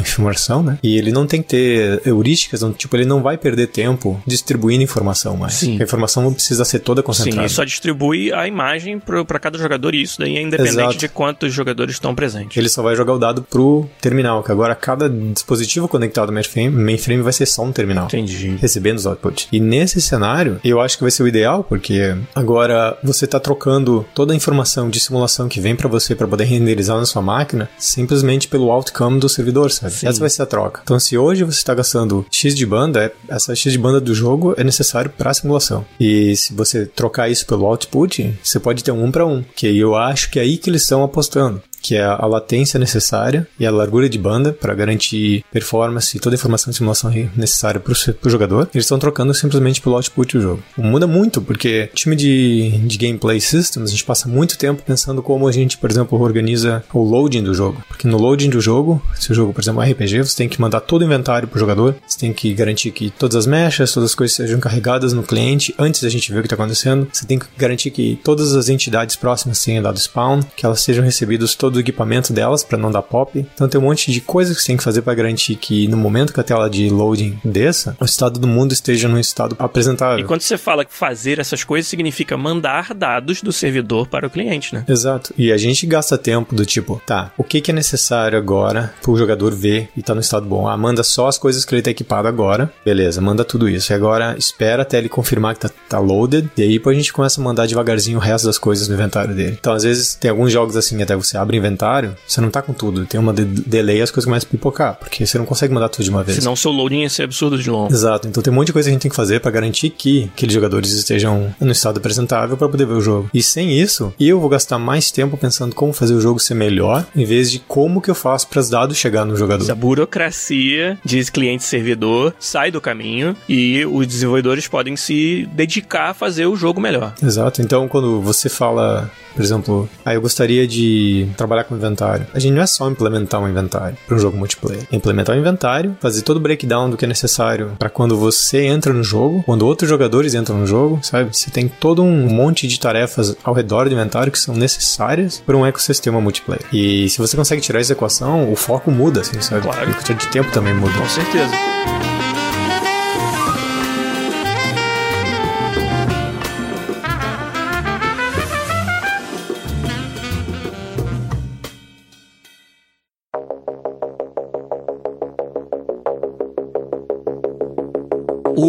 [0.00, 0.78] informação, né?
[0.82, 4.82] E ele não tem que ter heurísticas, não, tipo, ele não vai perder tempo distribuindo
[4.82, 5.54] informação mais.
[5.54, 5.78] Sim.
[5.80, 7.46] A informação não precisa ser toda Sim, concentrada.
[7.46, 10.96] e só distribui a imagem para cada jogador e isso daí é independente Exato.
[10.96, 12.56] de quantos jogadores estão presentes.
[12.56, 16.70] Ele só vai jogar o dado pro terminal, que agora cada dispositivo conectado ao mainframe,
[16.70, 18.06] mainframe vai ser só um terminal.
[18.06, 18.56] Entendi.
[18.60, 19.48] recebendo os outputs.
[19.52, 24.04] E nesse cenário, eu acho que vai ser o ideal, porque agora você está trocando
[24.14, 27.68] toda a informação de simulação que vem para você para poder renderizar na sua máquina
[27.78, 29.92] simplesmente pelo outcome do servidor, sabe?
[29.92, 30.06] Sim.
[30.06, 30.80] Essa vai ser a troca.
[30.84, 34.14] Então, se hoje você está gastando X de banda, é- essa X de banda do
[34.14, 35.84] jogo é necessário para a simulação.
[35.98, 39.66] E se você trocar isso pelo output, você pode ter um 1 para um, que
[39.78, 43.66] eu acho que é aí que eles estão apostando que é a latência necessária e
[43.66, 47.92] a largura de banda para garantir performance e toda a informação de simulação necessária para
[47.92, 48.70] o jogador.
[48.74, 50.62] Eles estão trocando simplesmente pelo output do jogo.
[50.78, 55.46] Muda muito, porque time de, de gameplay systems, a gente passa muito tempo pensando como
[55.46, 57.84] a gente, por exemplo, organiza o loading do jogo.
[57.86, 60.48] Porque no loading do jogo, se o jogo, por exemplo, é um RPG, você tem
[60.48, 63.92] que mandar todo o inventário pro jogador, você tem que garantir que todas as mechas,
[63.92, 67.06] todas as coisas sejam carregadas no cliente antes da gente ver o que está acontecendo.
[67.12, 71.04] Você tem que garantir que todas as entidades próximas tenham dado spawn, que elas sejam
[71.04, 73.44] recebidas todo o equipamento delas para não dar pop.
[73.54, 75.96] Então tem um monte de coisas que você tem que fazer para garantir que no
[75.96, 80.24] momento que a tela de loading desça, o estado do mundo esteja num estado apresentável.
[80.24, 84.30] E quando você fala que fazer essas coisas, significa mandar dados do servidor para o
[84.30, 84.84] cliente, né?
[84.88, 85.34] Exato.
[85.36, 89.16] E a gente gasta tempo do tipo, tá, o que, que é necessário agora pro
[89.16, 90.68] jogador ver e tá no estado bom?
[90.68, 92.72] Ah, manda só as coisas que ele tá equipado agora.
[92.84, 93.92] Beleza, manda tudo isso.
[93.92, 96.48] E agora espera até ele confirmar que tá, tá loaded.
[96.56, 99.56] E aí a gente começa a mandar devagarzinho o resto das coisas no inventário dele.
[99.58, 102.62] Então, às vezes, tem alguns jogos assim, até você abre o inventário, você não tá
[102.62, 103.06] com tudo.
[103.06, 106.04] Tem uma de delay as coisas começam a pipocar, porque você não consegue mandar tudo
[106.04, 106.38] de uma vez.
[106.38, 107.92] Senão seu loading ia ser absurdo de longo.
[107.92, 109.90] Exato, então tem um monte de coisa que a gente tem que fazer pra garantir
[109.90, 113.30] que aqueles jogadores estejam no estado apresentável pra poder ver o jogo.
[113.32, 117.06] E sem isso, eu vou gastar mais tempo pensando como fazer o jogo ser melhor,
[117.14, 119.70] em vez de como que eu faço para os dados chegar no jogador.
[119.70, 126.46] A burocracia de cliente-servidor sai do caminho e os desenvolvedores podem se dedicar a fazer
[126.46, 127.14] o jogo melhor.
[127.22, 132.38] Exato, então quando você fala, por exemplo, ah, eu gostaria de trabalhar com inventário, a
[132.38, 135.96] gente não é só implementar um inventário para um jogo multiplayer, é implementar um inventário,
[136.00, 139.66] fazer todo o breakdown do que é necessário para quando você entra no jogo, quando
[139.66, 141.34] outros jogadores entram no jogo, sabe?
[141.36, 145.56] Você tem todo um monte de tarefas ao redor do inventário que são necessárias para
[145.56, 146.64] um ecossistema multiplayer.
[146.72, 149.62] E se você consegue tirar essa equação, o foco muda, assim, sabe?
[149.62, 149.88] Claro.
[149.88, 150.92] E a quantidade de tempo também muda.
[150.98, 151.83] Com certeza.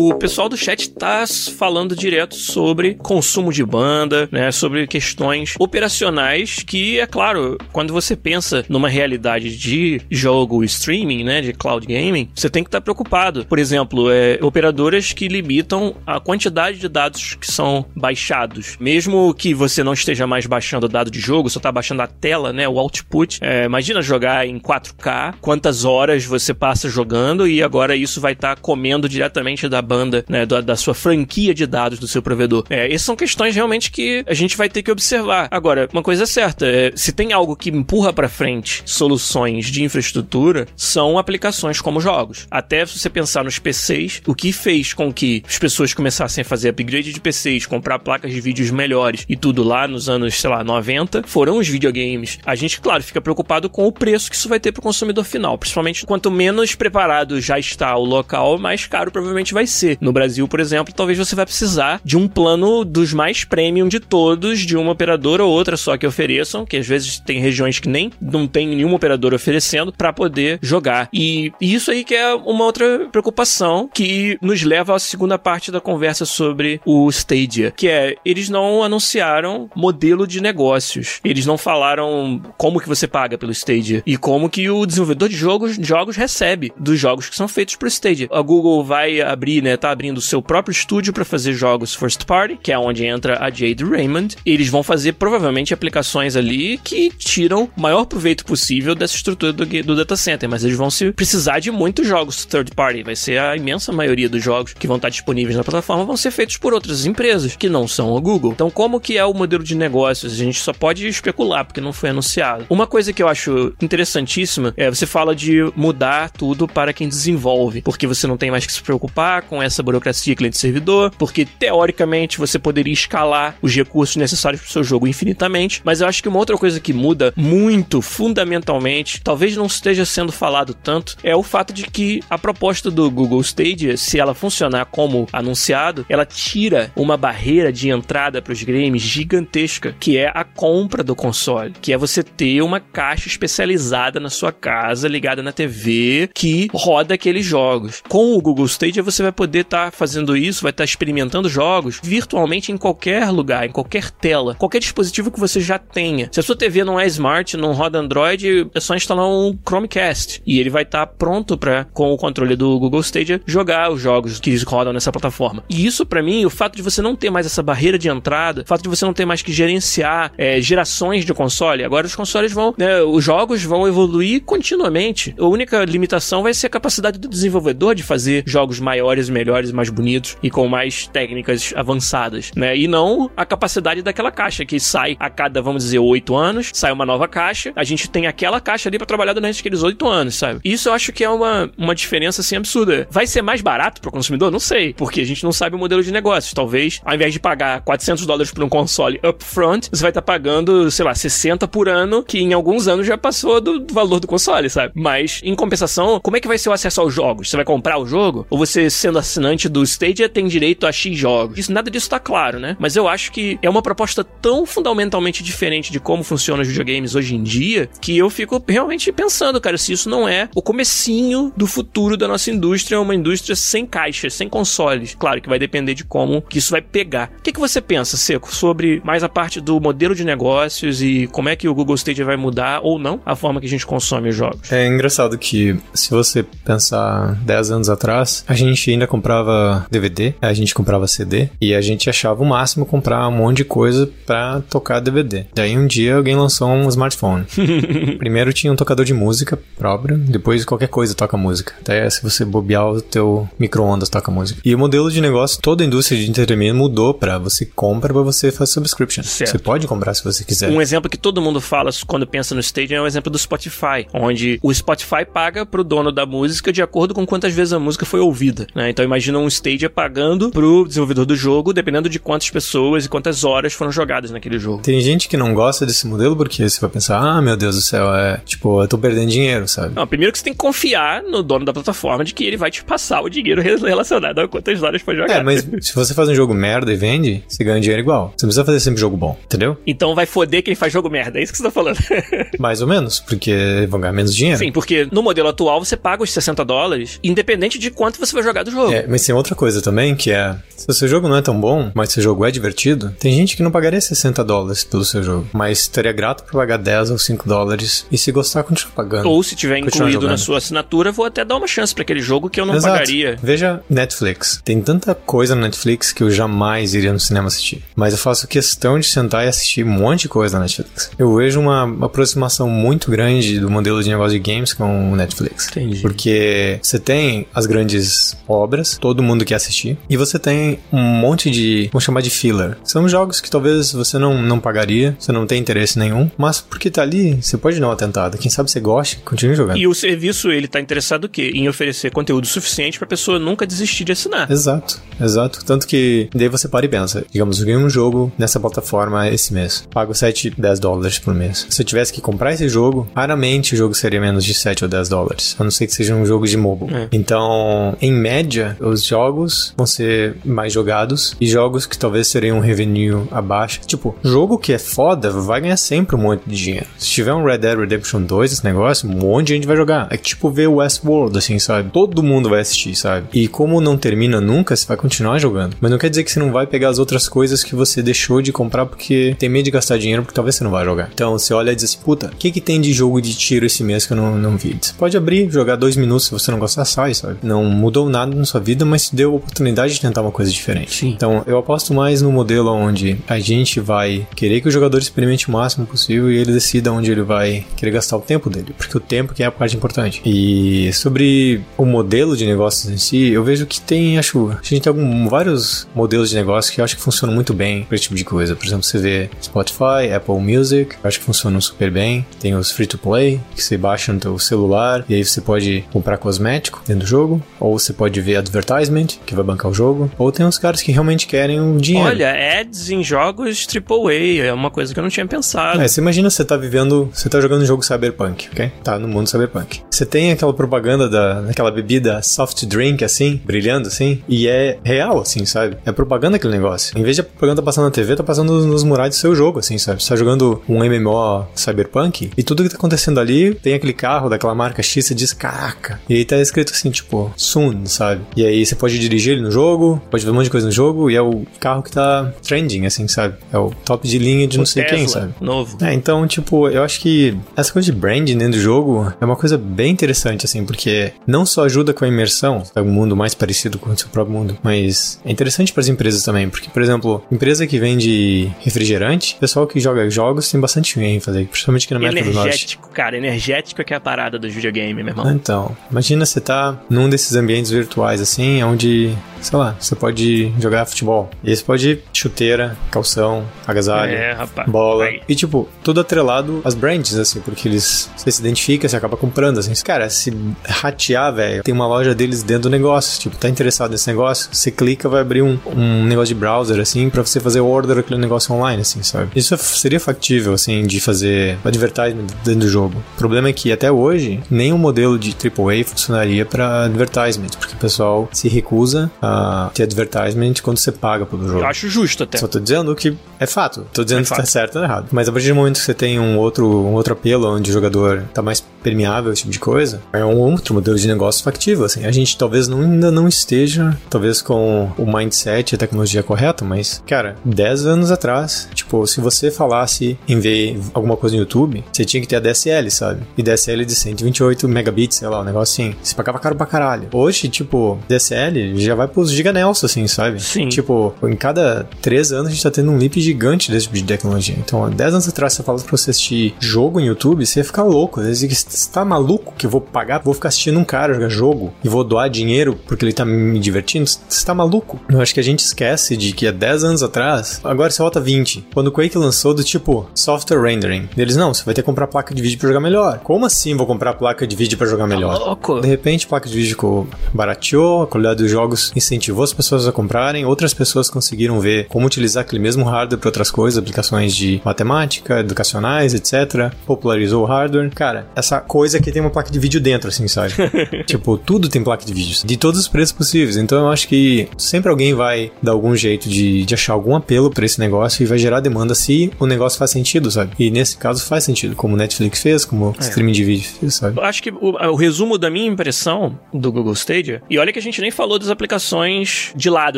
[0.08, 1.26] O pessoal do chat tá
[1.58, 4.52] falando direto sobre consumo de banda, né?
[4.52, 11.42] Sobre questões operacionais que, é claro, quando você pensa numa realidade de jogo streaming, né?
[11.42, 13.48] De cloud gaming, você tem que estar preocupado.
[13.48, 18.78] Por exemplo, é, operadoras que limitam a quantidade de dados que são baixados.
[18.80, 22.54] Mesmo que você não esteja mais baixando dado de jogo, só tá baixando a tela,
[22.54, 22.70] né?
[22.70, 23.40] O output.
[23.42, 28.56] É, imagina jogar em 4K, quantas horas você passa jogando e agora isso vai estar
[28.58, 29.95] comendo diretamente da banda
[30.28, 32.66] né, da, da sua franquia de dados do seu provedor.
[32.70, 35.48] É, essas são questões realmente que a gente vai ter que observar.
[35.52, 39.84] Agora, uma coisa é certa, é, se tem algo que empurra para frente soluções de
[39.84, 42.48] infraestrutura, são aplicações como jogos.
[42.50, 46.46] Até se você pensar nos PCs, o que fez com que as pessoas começassem a
[46.46, 50.50] fazer upgrade de PCs, comprar placas de vídeos melhores e tudo lá nos anos, sei
[50.50, 52.40] lá, 90, foram os videogames.
[52.46, 55.58] A gente, claro, fica preocupado com o preço que isso vai ter pro consumidor final,
[55.58, 59.85] principalmente quanto menos preparado já está o local, mais caro provavelmente vai ser.
[60.02, 64.00] No Brasil, por exemplo, talvez você vai precisar de um plano dos mais premium de
[64.00, 67.90] todos, de uma operadora ou outra só que ofereçam, que às vezes tem regiões que
[67.90, 71.10] nem não tem nenhuma operadora oferecendo para poder jogar.
[71.14, 75.72] E, e isso aí que é uma outra preocupação que nos leva à segunda parte
[75.72, 81.20] da conversa sobre o Stadia, que é eles não anunciaram modelo de negócios.
[81.24, 85.36] Eles não falaram como que você paga pelo Stadia e como que o desenvolvedor de
[85.36, 88.28] jogos, jogos recebe dos jogos que são feitos pro Stadia.
[88.32, 92.26] A Google vai abrir, né, tá abrindo o seu próprio estúdio para fazer jogos first
[92.26, 94.36] party, que é onde entra a Jade Raymond.
[94.46, 99.66] Eles vão fazer provavelmente aplicações ali que tiram o maior proveito possível dessa estrutura do,
[99.66, 103.04] do data center, mas eles vão se precisar de muitos jogos third party.
[103.04, 106.32] Vai ser a imensa maioria dos jogos que vão estar disponíveis na plataforma vão ser
[106.32, 108.52] feitos por outras empresas que não são a Google.
[108.52, 110.34] Então, como que é o modelo de negócios?
[110.34, 112.66] A gente só pode especular porque não foi anunciado.
[112.70, 117.82] Uma coisa que eu acho interessantíssima é você fala de mudar tudo para quem desenvolve,
[117.82, 122.58] porque você não tem mais que se preocupar com essa burocracia cliente-servidor, porque teoricamente você
[122.58, 125.82] poderia escalar os recursos necessários para o seu jogo infinitamente.
[125.84, 130.32] Mas eu acho que uma outra coisa que muda muito, fundamentalmente, talvez não esteja sendo
[130.32, 134.86] falado tanto, é o fato de que a proposta do Google Stadia, se ela funcionar
[134.86, 140.44] como anunciado, ela tira uma barreira de entrada para os games gigantesca, que é a
[140.44, 145.52] compra do console, que é você ter uma caixa especializada na sua casa, ligada na
[145.52, 148.02] TV, que roda aqueles jogos.
[148.08, 151.50] Com o Google Stadia você vai poder estar tá fazendo isso, vai estar tá experimentando
[151.50, 156.30] jogos virtualmente em qualquer lugar, em qualquer tela, qualquer dispositivo que você já tenha.
[156.32, 160.42] Se a sua TV não é smart, não roda Android, é só instalar um Chromecast
[160.46, 164.02] e ele vai estar tá pronto para com o controle do Google Stadia jogar os
[164.02, 165.64] jogos que rodam nessa plataforma.
[165.70, 168.62] E isso para mim, o fato de você não ter mais essa barreira de entrada,
[168.62, 172.16] o fato de você não ter mais que gerenciar é, gerações de console, agora os
[172.16, 175.36] consoles vão, né, os jogos vão evoluir continuamente.
[175.40, 179.90] A única limitação vai ser a capacidade do desenvolvedor de fazer jogos maiores, melhores, mais
[179.90, 182.76] bonitos e com mais técnicas avançadas, né?
[182.78, 186.92] E não a capacidade daquela caixa que sai a cada, vamos dizer, oito anos, sai
[186.92, 190.36] uma nova caixa, a gente tem aquela caixa ali para trabalhar durante aqueles oito anos,
[190.36, 190.62] sabe?
[190.64, 193.08] Isso eu acho que é uma, uma diferença assim absurda.
[193.12, 194.50] Vai ser mais barato pro consumidor?
[194.50, 196.54] Não sei, porque a gente não sabe o modelo de negócios.
[196.54, 200.26] Talvez, ao invés de pagar 400 dólares por um console upfront, você vai estar tá
[200.26, 204.28] pagando, sei lá, 60 por ano, que em alguns anos já passou do valor do
[204.28, 204.94] console, sabe?
[204.96, 207.50] Mas, em compensação, como é que vai ser o acesso aos jogos?
[207.50, 208.46] Você vai comprar o jogo?
[208.50, 211.58] Ou você, sendo assinante do Stadia, tem direito a X jogos?
[211.58, 212.78] Isso, nada disso tá claro, né?
[212.80, 217.16] Mas eu acho que é uma proposta tão fundamentalmente diferente de como funcionam os videogames
[217.16, 221.52] hoje em dia, que eu fico realmente pensando, cara, se isso não é o comecinho
[221.56, 225.16] do futuro da nossa indústria, uma indústria sem caixas, sem consoles.
[225.16, 227.32] Claro que vai depender de como que isso vai pegar.
[227.40, 231.28] O que, que você pensa, Seco, sobre mais a parte do modelo de negócios e
[231.28, 233.86] como é que o Google Stadia vai mudar ou não a forma que a gente
[233.86, 234.72] consome os jogos?
[234.72, 240.54] É engraçado que se você pensar 10 anos atrás, a gente ainda comprava DVD, a
[240.54, 244.60] gente comprava CD e a gente achava o máximo comprar um monte de coisa para
[244.62, 245.46] tocar DVD.
[245.54, 247.46] Daí um dia alguém lançou um smartphone.
[248.20, 251.74] Primeiro tinha um tocador de música próprio, depois qualquer coisa toca música.
[251.80, 254.60] Até se você bobear o teu micro-ondas toca música.
[254.66, 258.22] E o modelo de negócio, toda a indústria de entretenimento mudou para você compra para
[258.22, 259.24] você fazer subscription.
[259.24, 259.52] Certo.
[259.52, 260.70] Você pode comprar se você quiser.
[260.70, 264.06] Um exemplo que todo mundo fala quando pensa no Stadia é o exemplo do Spotify,
[264.14, 268.06] onde o Spotify paga pro dono da música de acordo com quantas vezes a música
[268.06, 268.90] foi ouvida, né?
[269.06, 273.44] Então imagina um Stadia pagando pro desenvolvedor do jogo, dependendo de quantas pessoas e quantas
[273.44, 274.82] horas foram jogadas naquele jogo.
[274.82, 277.82] Tem gente que não gosta desse modelo porque você vai pensar, ah, meu Deus do
[277.84, 279.94] céu, é tipo, eu tô perdendo dinheiro, sabe?
[279.94, 282.72] Não, primeiro que você tem que confiar no dono da plataforma de que ele vai
[282.72, 285.36] te passar o dinheiro relacionado a quantas horas foi jogar.
[285.36, 288.34] É, mas se você faz um jogo merda e vende, você ganha dinheiro igual.
[288.36, 289.78] Você não precisa fazer sempre jogo bom, entendeu?
[289.86, 292.00] Então vai foder quem faz jogo merda, é isso que você tá falando.
[292.58, 294.58] Mais ou menos, porque vão ganhar menos dinheiro.
[294.58, 298.42] Sim, porque no modelo atual você paga os 60 dólares, independente de quanto você vai
[298.42, 298.95] jogar do jogo.
[298.96, 301.60] É, mas tem outra coisa também, que é, se o seu jogo não é tão
[301.60, 305.24] bom, mas seu jogo é divertido, tem gente que não pagaria 60 dólares pelo seu
[305.24, 309.30] jogo, mas estaria grato por pagar 10 ou 5 dólares e se gostar, continua pagando.
[309.30, 312.50] Ou se tiver incluído na sua assinatura, vou até dar uma chance para aquele jogo
[312.50, 312.94] que eu não Exato.
[312.94, 313.38] pagaria.
[313.42, 314.62] Veja Netflix.
[314.64, 317.84] Tem tanta coisa na Netflix que eu jamais iria no cinema assistir.
[317.96, 321.12] Mas eu faço questão de sentar e assistir um monte de coisa na Netflix.
[321.18, 325.68] Eu vejo uma aproximação muito grande do modelo de negócio de games com o Netflix.
[325.70, 326.02] Entendi.
[326.02, 329.98] Porque você tem as grandes obras todo mundo quer assistir.
[330.10, 332.78] E você tem um monte de, vamos chamar de filler.
[332.84, 336.90] São jogos que talvez você não, não pagaria, você não tem interesse nenhum, mas porque
[336.90, 338.38] tá ali, você pode dar uma tentada.
[338.38, 339.78] Quem sabe você goste, continue jogando.
[339.78, 341.52] E o serviço, ele tá interessado o quê?
[341.54, 344.50] Em oferecer conteúdo suficiente pra pessoa nunca desistir de assinar.
[344.52, 345.64] Exato, exato.
[345.66, 349.54] Tanto que daí você para e pensa, digamos, eu ganhei um jogo nessa plataforma esse
[349.54, 349.88] mês.
[349.92, 351.66] Pago 7, 10 dólares por mês.
[351.70, 354.90] Se eu tivesse que comprar esse jogo, raramente o jogo seria menos de 7 ou
[354.90, 355.56] 10 dólares.
[355.60, 356.94] A não ser que seja um jogo de mobile.
[356.94, 357.08] É.
[357.12, 362.62] Então, em média, os jogos vão ser mais jogados e jogos que talvez seriam um
[362.62, 363.82] revenue abaixo.
[363.86, 366.88] Tipo, jogo que é foda vai ganhar sempre um monte de dinheiro.
[366.98, 370.08] Se tiver um Red Dead Redemption 2, esse negócio, um monte de gente vai jogar.
[370.12, 371.90] É tipo ver Westworld, assim, sabe?
[371.92, 373.28] Todo mundo vai assistir, sabe?
[373.34, 375.76] E como não termina nunca, você vai continuar jogando.
[375.80, 378.42] Mas não quer dizer que você não vai pegar as outras coisas que você deixou
[378.42, 381.10] de comprar porque tem medo de gastar dinheiro, porque talvez você não vai jogar.
[381.14, 383.66] Então você olha e diz assim, puta, o que, que tem de jogo de tiro
[383.66, 384.78] esse mês que eu não, não vi?
[384.80, 387.38] Você pode abrir, jogar dois minutos, se você não gostar, sai, sabe?
[387.42, 390.52] Não mudou nada na sua vida, mas te deu a oportunidade de tentar uma coisa
[390.52, 390.94] diferente.
[390.94, 391.10] Sim.
[391.10, 395.50] Então eu aposto mais no modelo onde a gente vai querer que o jogador experimente
[395.50, 398.98] o máximo possível e ele decida onde ele vai querer gastar o tempo dele, porque
[398.98, 400.22] o tempo que é a parte importante.
[400.26, 404.82] E sobre o modelo de negócios em si, eu vejo que tem, acho, a gente
[404.82, 408.04] tem algum, vários modelos de negócio que eu acho que funcionam muito bem para esse
[408.04, 408.56] tipo de coisa.
[408.56, 412.26] Por exemplo, você vê Spotify, Apple Music, eu acho que funcionam super bem.
[412.40, 415.84] Tem os free to play, que você baixa no teu celular e aí você pode
[415.92, 420.12] comprar cosmético dentro do jogo, ou você pode ver advertisement, que vai bancar o jogo,
[420.18, 422.10] ou tem uns caras que realmente querem o dinheiro.
[422.10, 425.82] Olha, ads em jogos AAA é uma coisa que eu não tinha pensado.
[425.82, 428.72] É, você imagina você tá vivendo, você tá jogando um jogo cyberpunk, ok?
[428.84, 429.82] Tá no mundo cyberpunk.
[429.90, 435.20] Você tem aquela propaganda da, daquela bebida soft drink, assim, brilhando, assim, e é real,
[435.20, 435.78] assim, sabe?
[435.86, 436.98] É propaganda aquele negócio.
[436.98, 439.60] Em vez de a propaganda passar na TV, tá passando nos, murais do seu jogo,
[439.60, 440.02] assim, sabe?
[440.02, 444.30] Você tá jogando um MMO cyberpunk, e tudo que tá acontecendo ali, tem aquele carro
[444.30, 446.00] daquela marca X, você diz, caraca.
[446.10, 448.22] E aí tá escrito assim, tipo, soon, sabe?
[448.36, 450.72] E aí você pode dirigir ele no jogo, pode ver um monte de coisa no
[450.72, 453.36] jogo, e é o carro que tá trending, assim, sabe?
[453.52, 455.34] É o top de linha de O não sei quem, Tesla, sabe?
[455.40, 455.78] Novo.
[455.82, 459.36] É, então, tipo, eu acho que essa coisa de branding dentro do jogo é uma
[459.36, 463.34] coisa bem interessante, assim, porque não só ajuda com a imersão, é um mundo mais
[463.34, 466.82] parecido com o seu próprio mundo, mas é interessante para as empresas também, porque, por
[466.82, 472.00] exemplo, empresa que vende refrigerante, pessoal que joga jogos tem bastante ênfase, principalmente aqui na
[472.00, 472.48] América do Norte.
[472.48, 473.18] Energético, cara.
[473.18, 475.32] Energético é que é a parada dos videogame, meu irmão.
[475.32, 480.86] Então, imagina você tá num desses ambientes virtuais assim, onde, sei lá, você pode jogar
[480.86, 481.30] futebol.
[481.44, 485.06] E você pode ir chuteira, calção, agasalho, É, bola.
[485.28, 489.60] E tipo, tudo atrelado às brands, assim, porque eles você se identifica, você acaba comprando,
[489.60, 489.74] assim.
[489.84, 490.36] Cara, se
[490.68, 493.20] ratear, velho, tem uma loja deles dentro do negócio.
[493.20, 494.50] Tipo, tá interessado nesse negócio?
[494.52, 498.20] Você clica, vai abrir um, um negócio de browser, assim, pra você fazer order daquele
[498.20, 499.30] negócio online, assim, sabe?
[499.36, 502.96] Isso é- seria factível, assim, de fazer advertisement dentro do jogo.
[503.16, 507.78] O problema é que até hoje, nenhum modelo de AAA funcionaria pra advertisement, porque o
[507.78, 511.60] pessoal se recusa a ter advertisement quando você paga pelo jogo.
[511.60, 512.38] Eu acho justo até.
[512.38, 513.86] Só tô dizendo que é fato.
[513.94, 514.46] Tô dizendo É que tá fato.
[514.48, 515.08] certo ou errado.
[515.12, 517.74] Mas a partir do momento que você tem um outro, um outro apelo onde o
[517.74, 521.86] jogador tá mais permeável, esse tipo de coisa, é um outro modelo de negócio factível,
[521.86, 522.06] assim.
[522.06, 526.64] A gente talvez não, ainda não esteja, talvez com o mindset e a tecnologia correta,
[526.64, 531.84] mas, cara, 10 anos atrás, tipo, se você falasse em ver alguma coisa no YouTube,
[531.92, 533.24] você tinha que ter a DSL, sabe?
[533.36, 535.96] E DSL de 128 megabits, sei lá, um negócio assim.
[536.04, 537.08] Você pagava caro pra caralho.
[537.12, 540.40] Hoje, tipo, DSL já vai pros giganelsos, assim, sabe?
[540.40, 540.70] Sim.
[540.70, 544.04] Tipo, em cada 3 anos a gente tá tendo um leap gigante desse tipo de
[544.04, 544.56] tecnologia.
[544.60, 547.64] Então, há 10 anos atrás, você fala pra você assistir jogo em YouTube, você ia
[547.64, 548.22] ficar louco.
[548.22, 551.14] Você ia dizer, você tá maluco que eu vou pagar, vou ficar assistindo um cara
[551.14, 554.08] jogar jogo e vou doar dinheiro porque ele tá me divertindo?
[554.08, 555.00] Você tá maluco?
[555.10, 558.20] Eu acho que a gente esquece de que há 10 anos atrás, agora você volta
[558.20, 561.86] 20, quando o Quake lançou do tipo software rendering, eles não, você vai ter que
[561.86, 563.20] comprar placa de vídeo pra jogar melhor.
[563.20, 565.40] Como assim vou comprar placa de vídeo pra jogar melhor?
[565.46, 565.80] louco.
[565.82, 570.46] De repente, placa de vídeo barateou, a qualidade dos jogos incentivou as pessoas a comprarem,
[570.46, 575.40] outras pessoas conseguiram ver como utilizar aquele mesmo hardware para outras coisas, aplicações de matemática,
[575.40, 576.74] educacionais, etc.
[576.86, 577.90] Popularizou o hardware.
[577.94, 580.54] Cara, essa coisa que tem uma placa de vídeo dentro, assim, sabe?
[581.06, 583.58] tipo, tudo tem placa de vídeo, de todos os preços possíveis.
[583.58, 587.50] Então eu acho que sempre alguém vai dar algum jeito de, de achar algum apelo
[587.50, 590.52] para esse negócio e vai gerar demanda se o negócio faz sentido, sabe?
[590.60, 593.96] E nesse caso faz sentido, como o Netflix fez, como o streaming de vídeo fez,
[593.96, 594.20] sabe?
[594.20, 597.80] Eu acho que o, o resumo da minha impressão do Google Stadia, e olha que
[597.80, 599.98] a gente nem falou das aplicações de lado,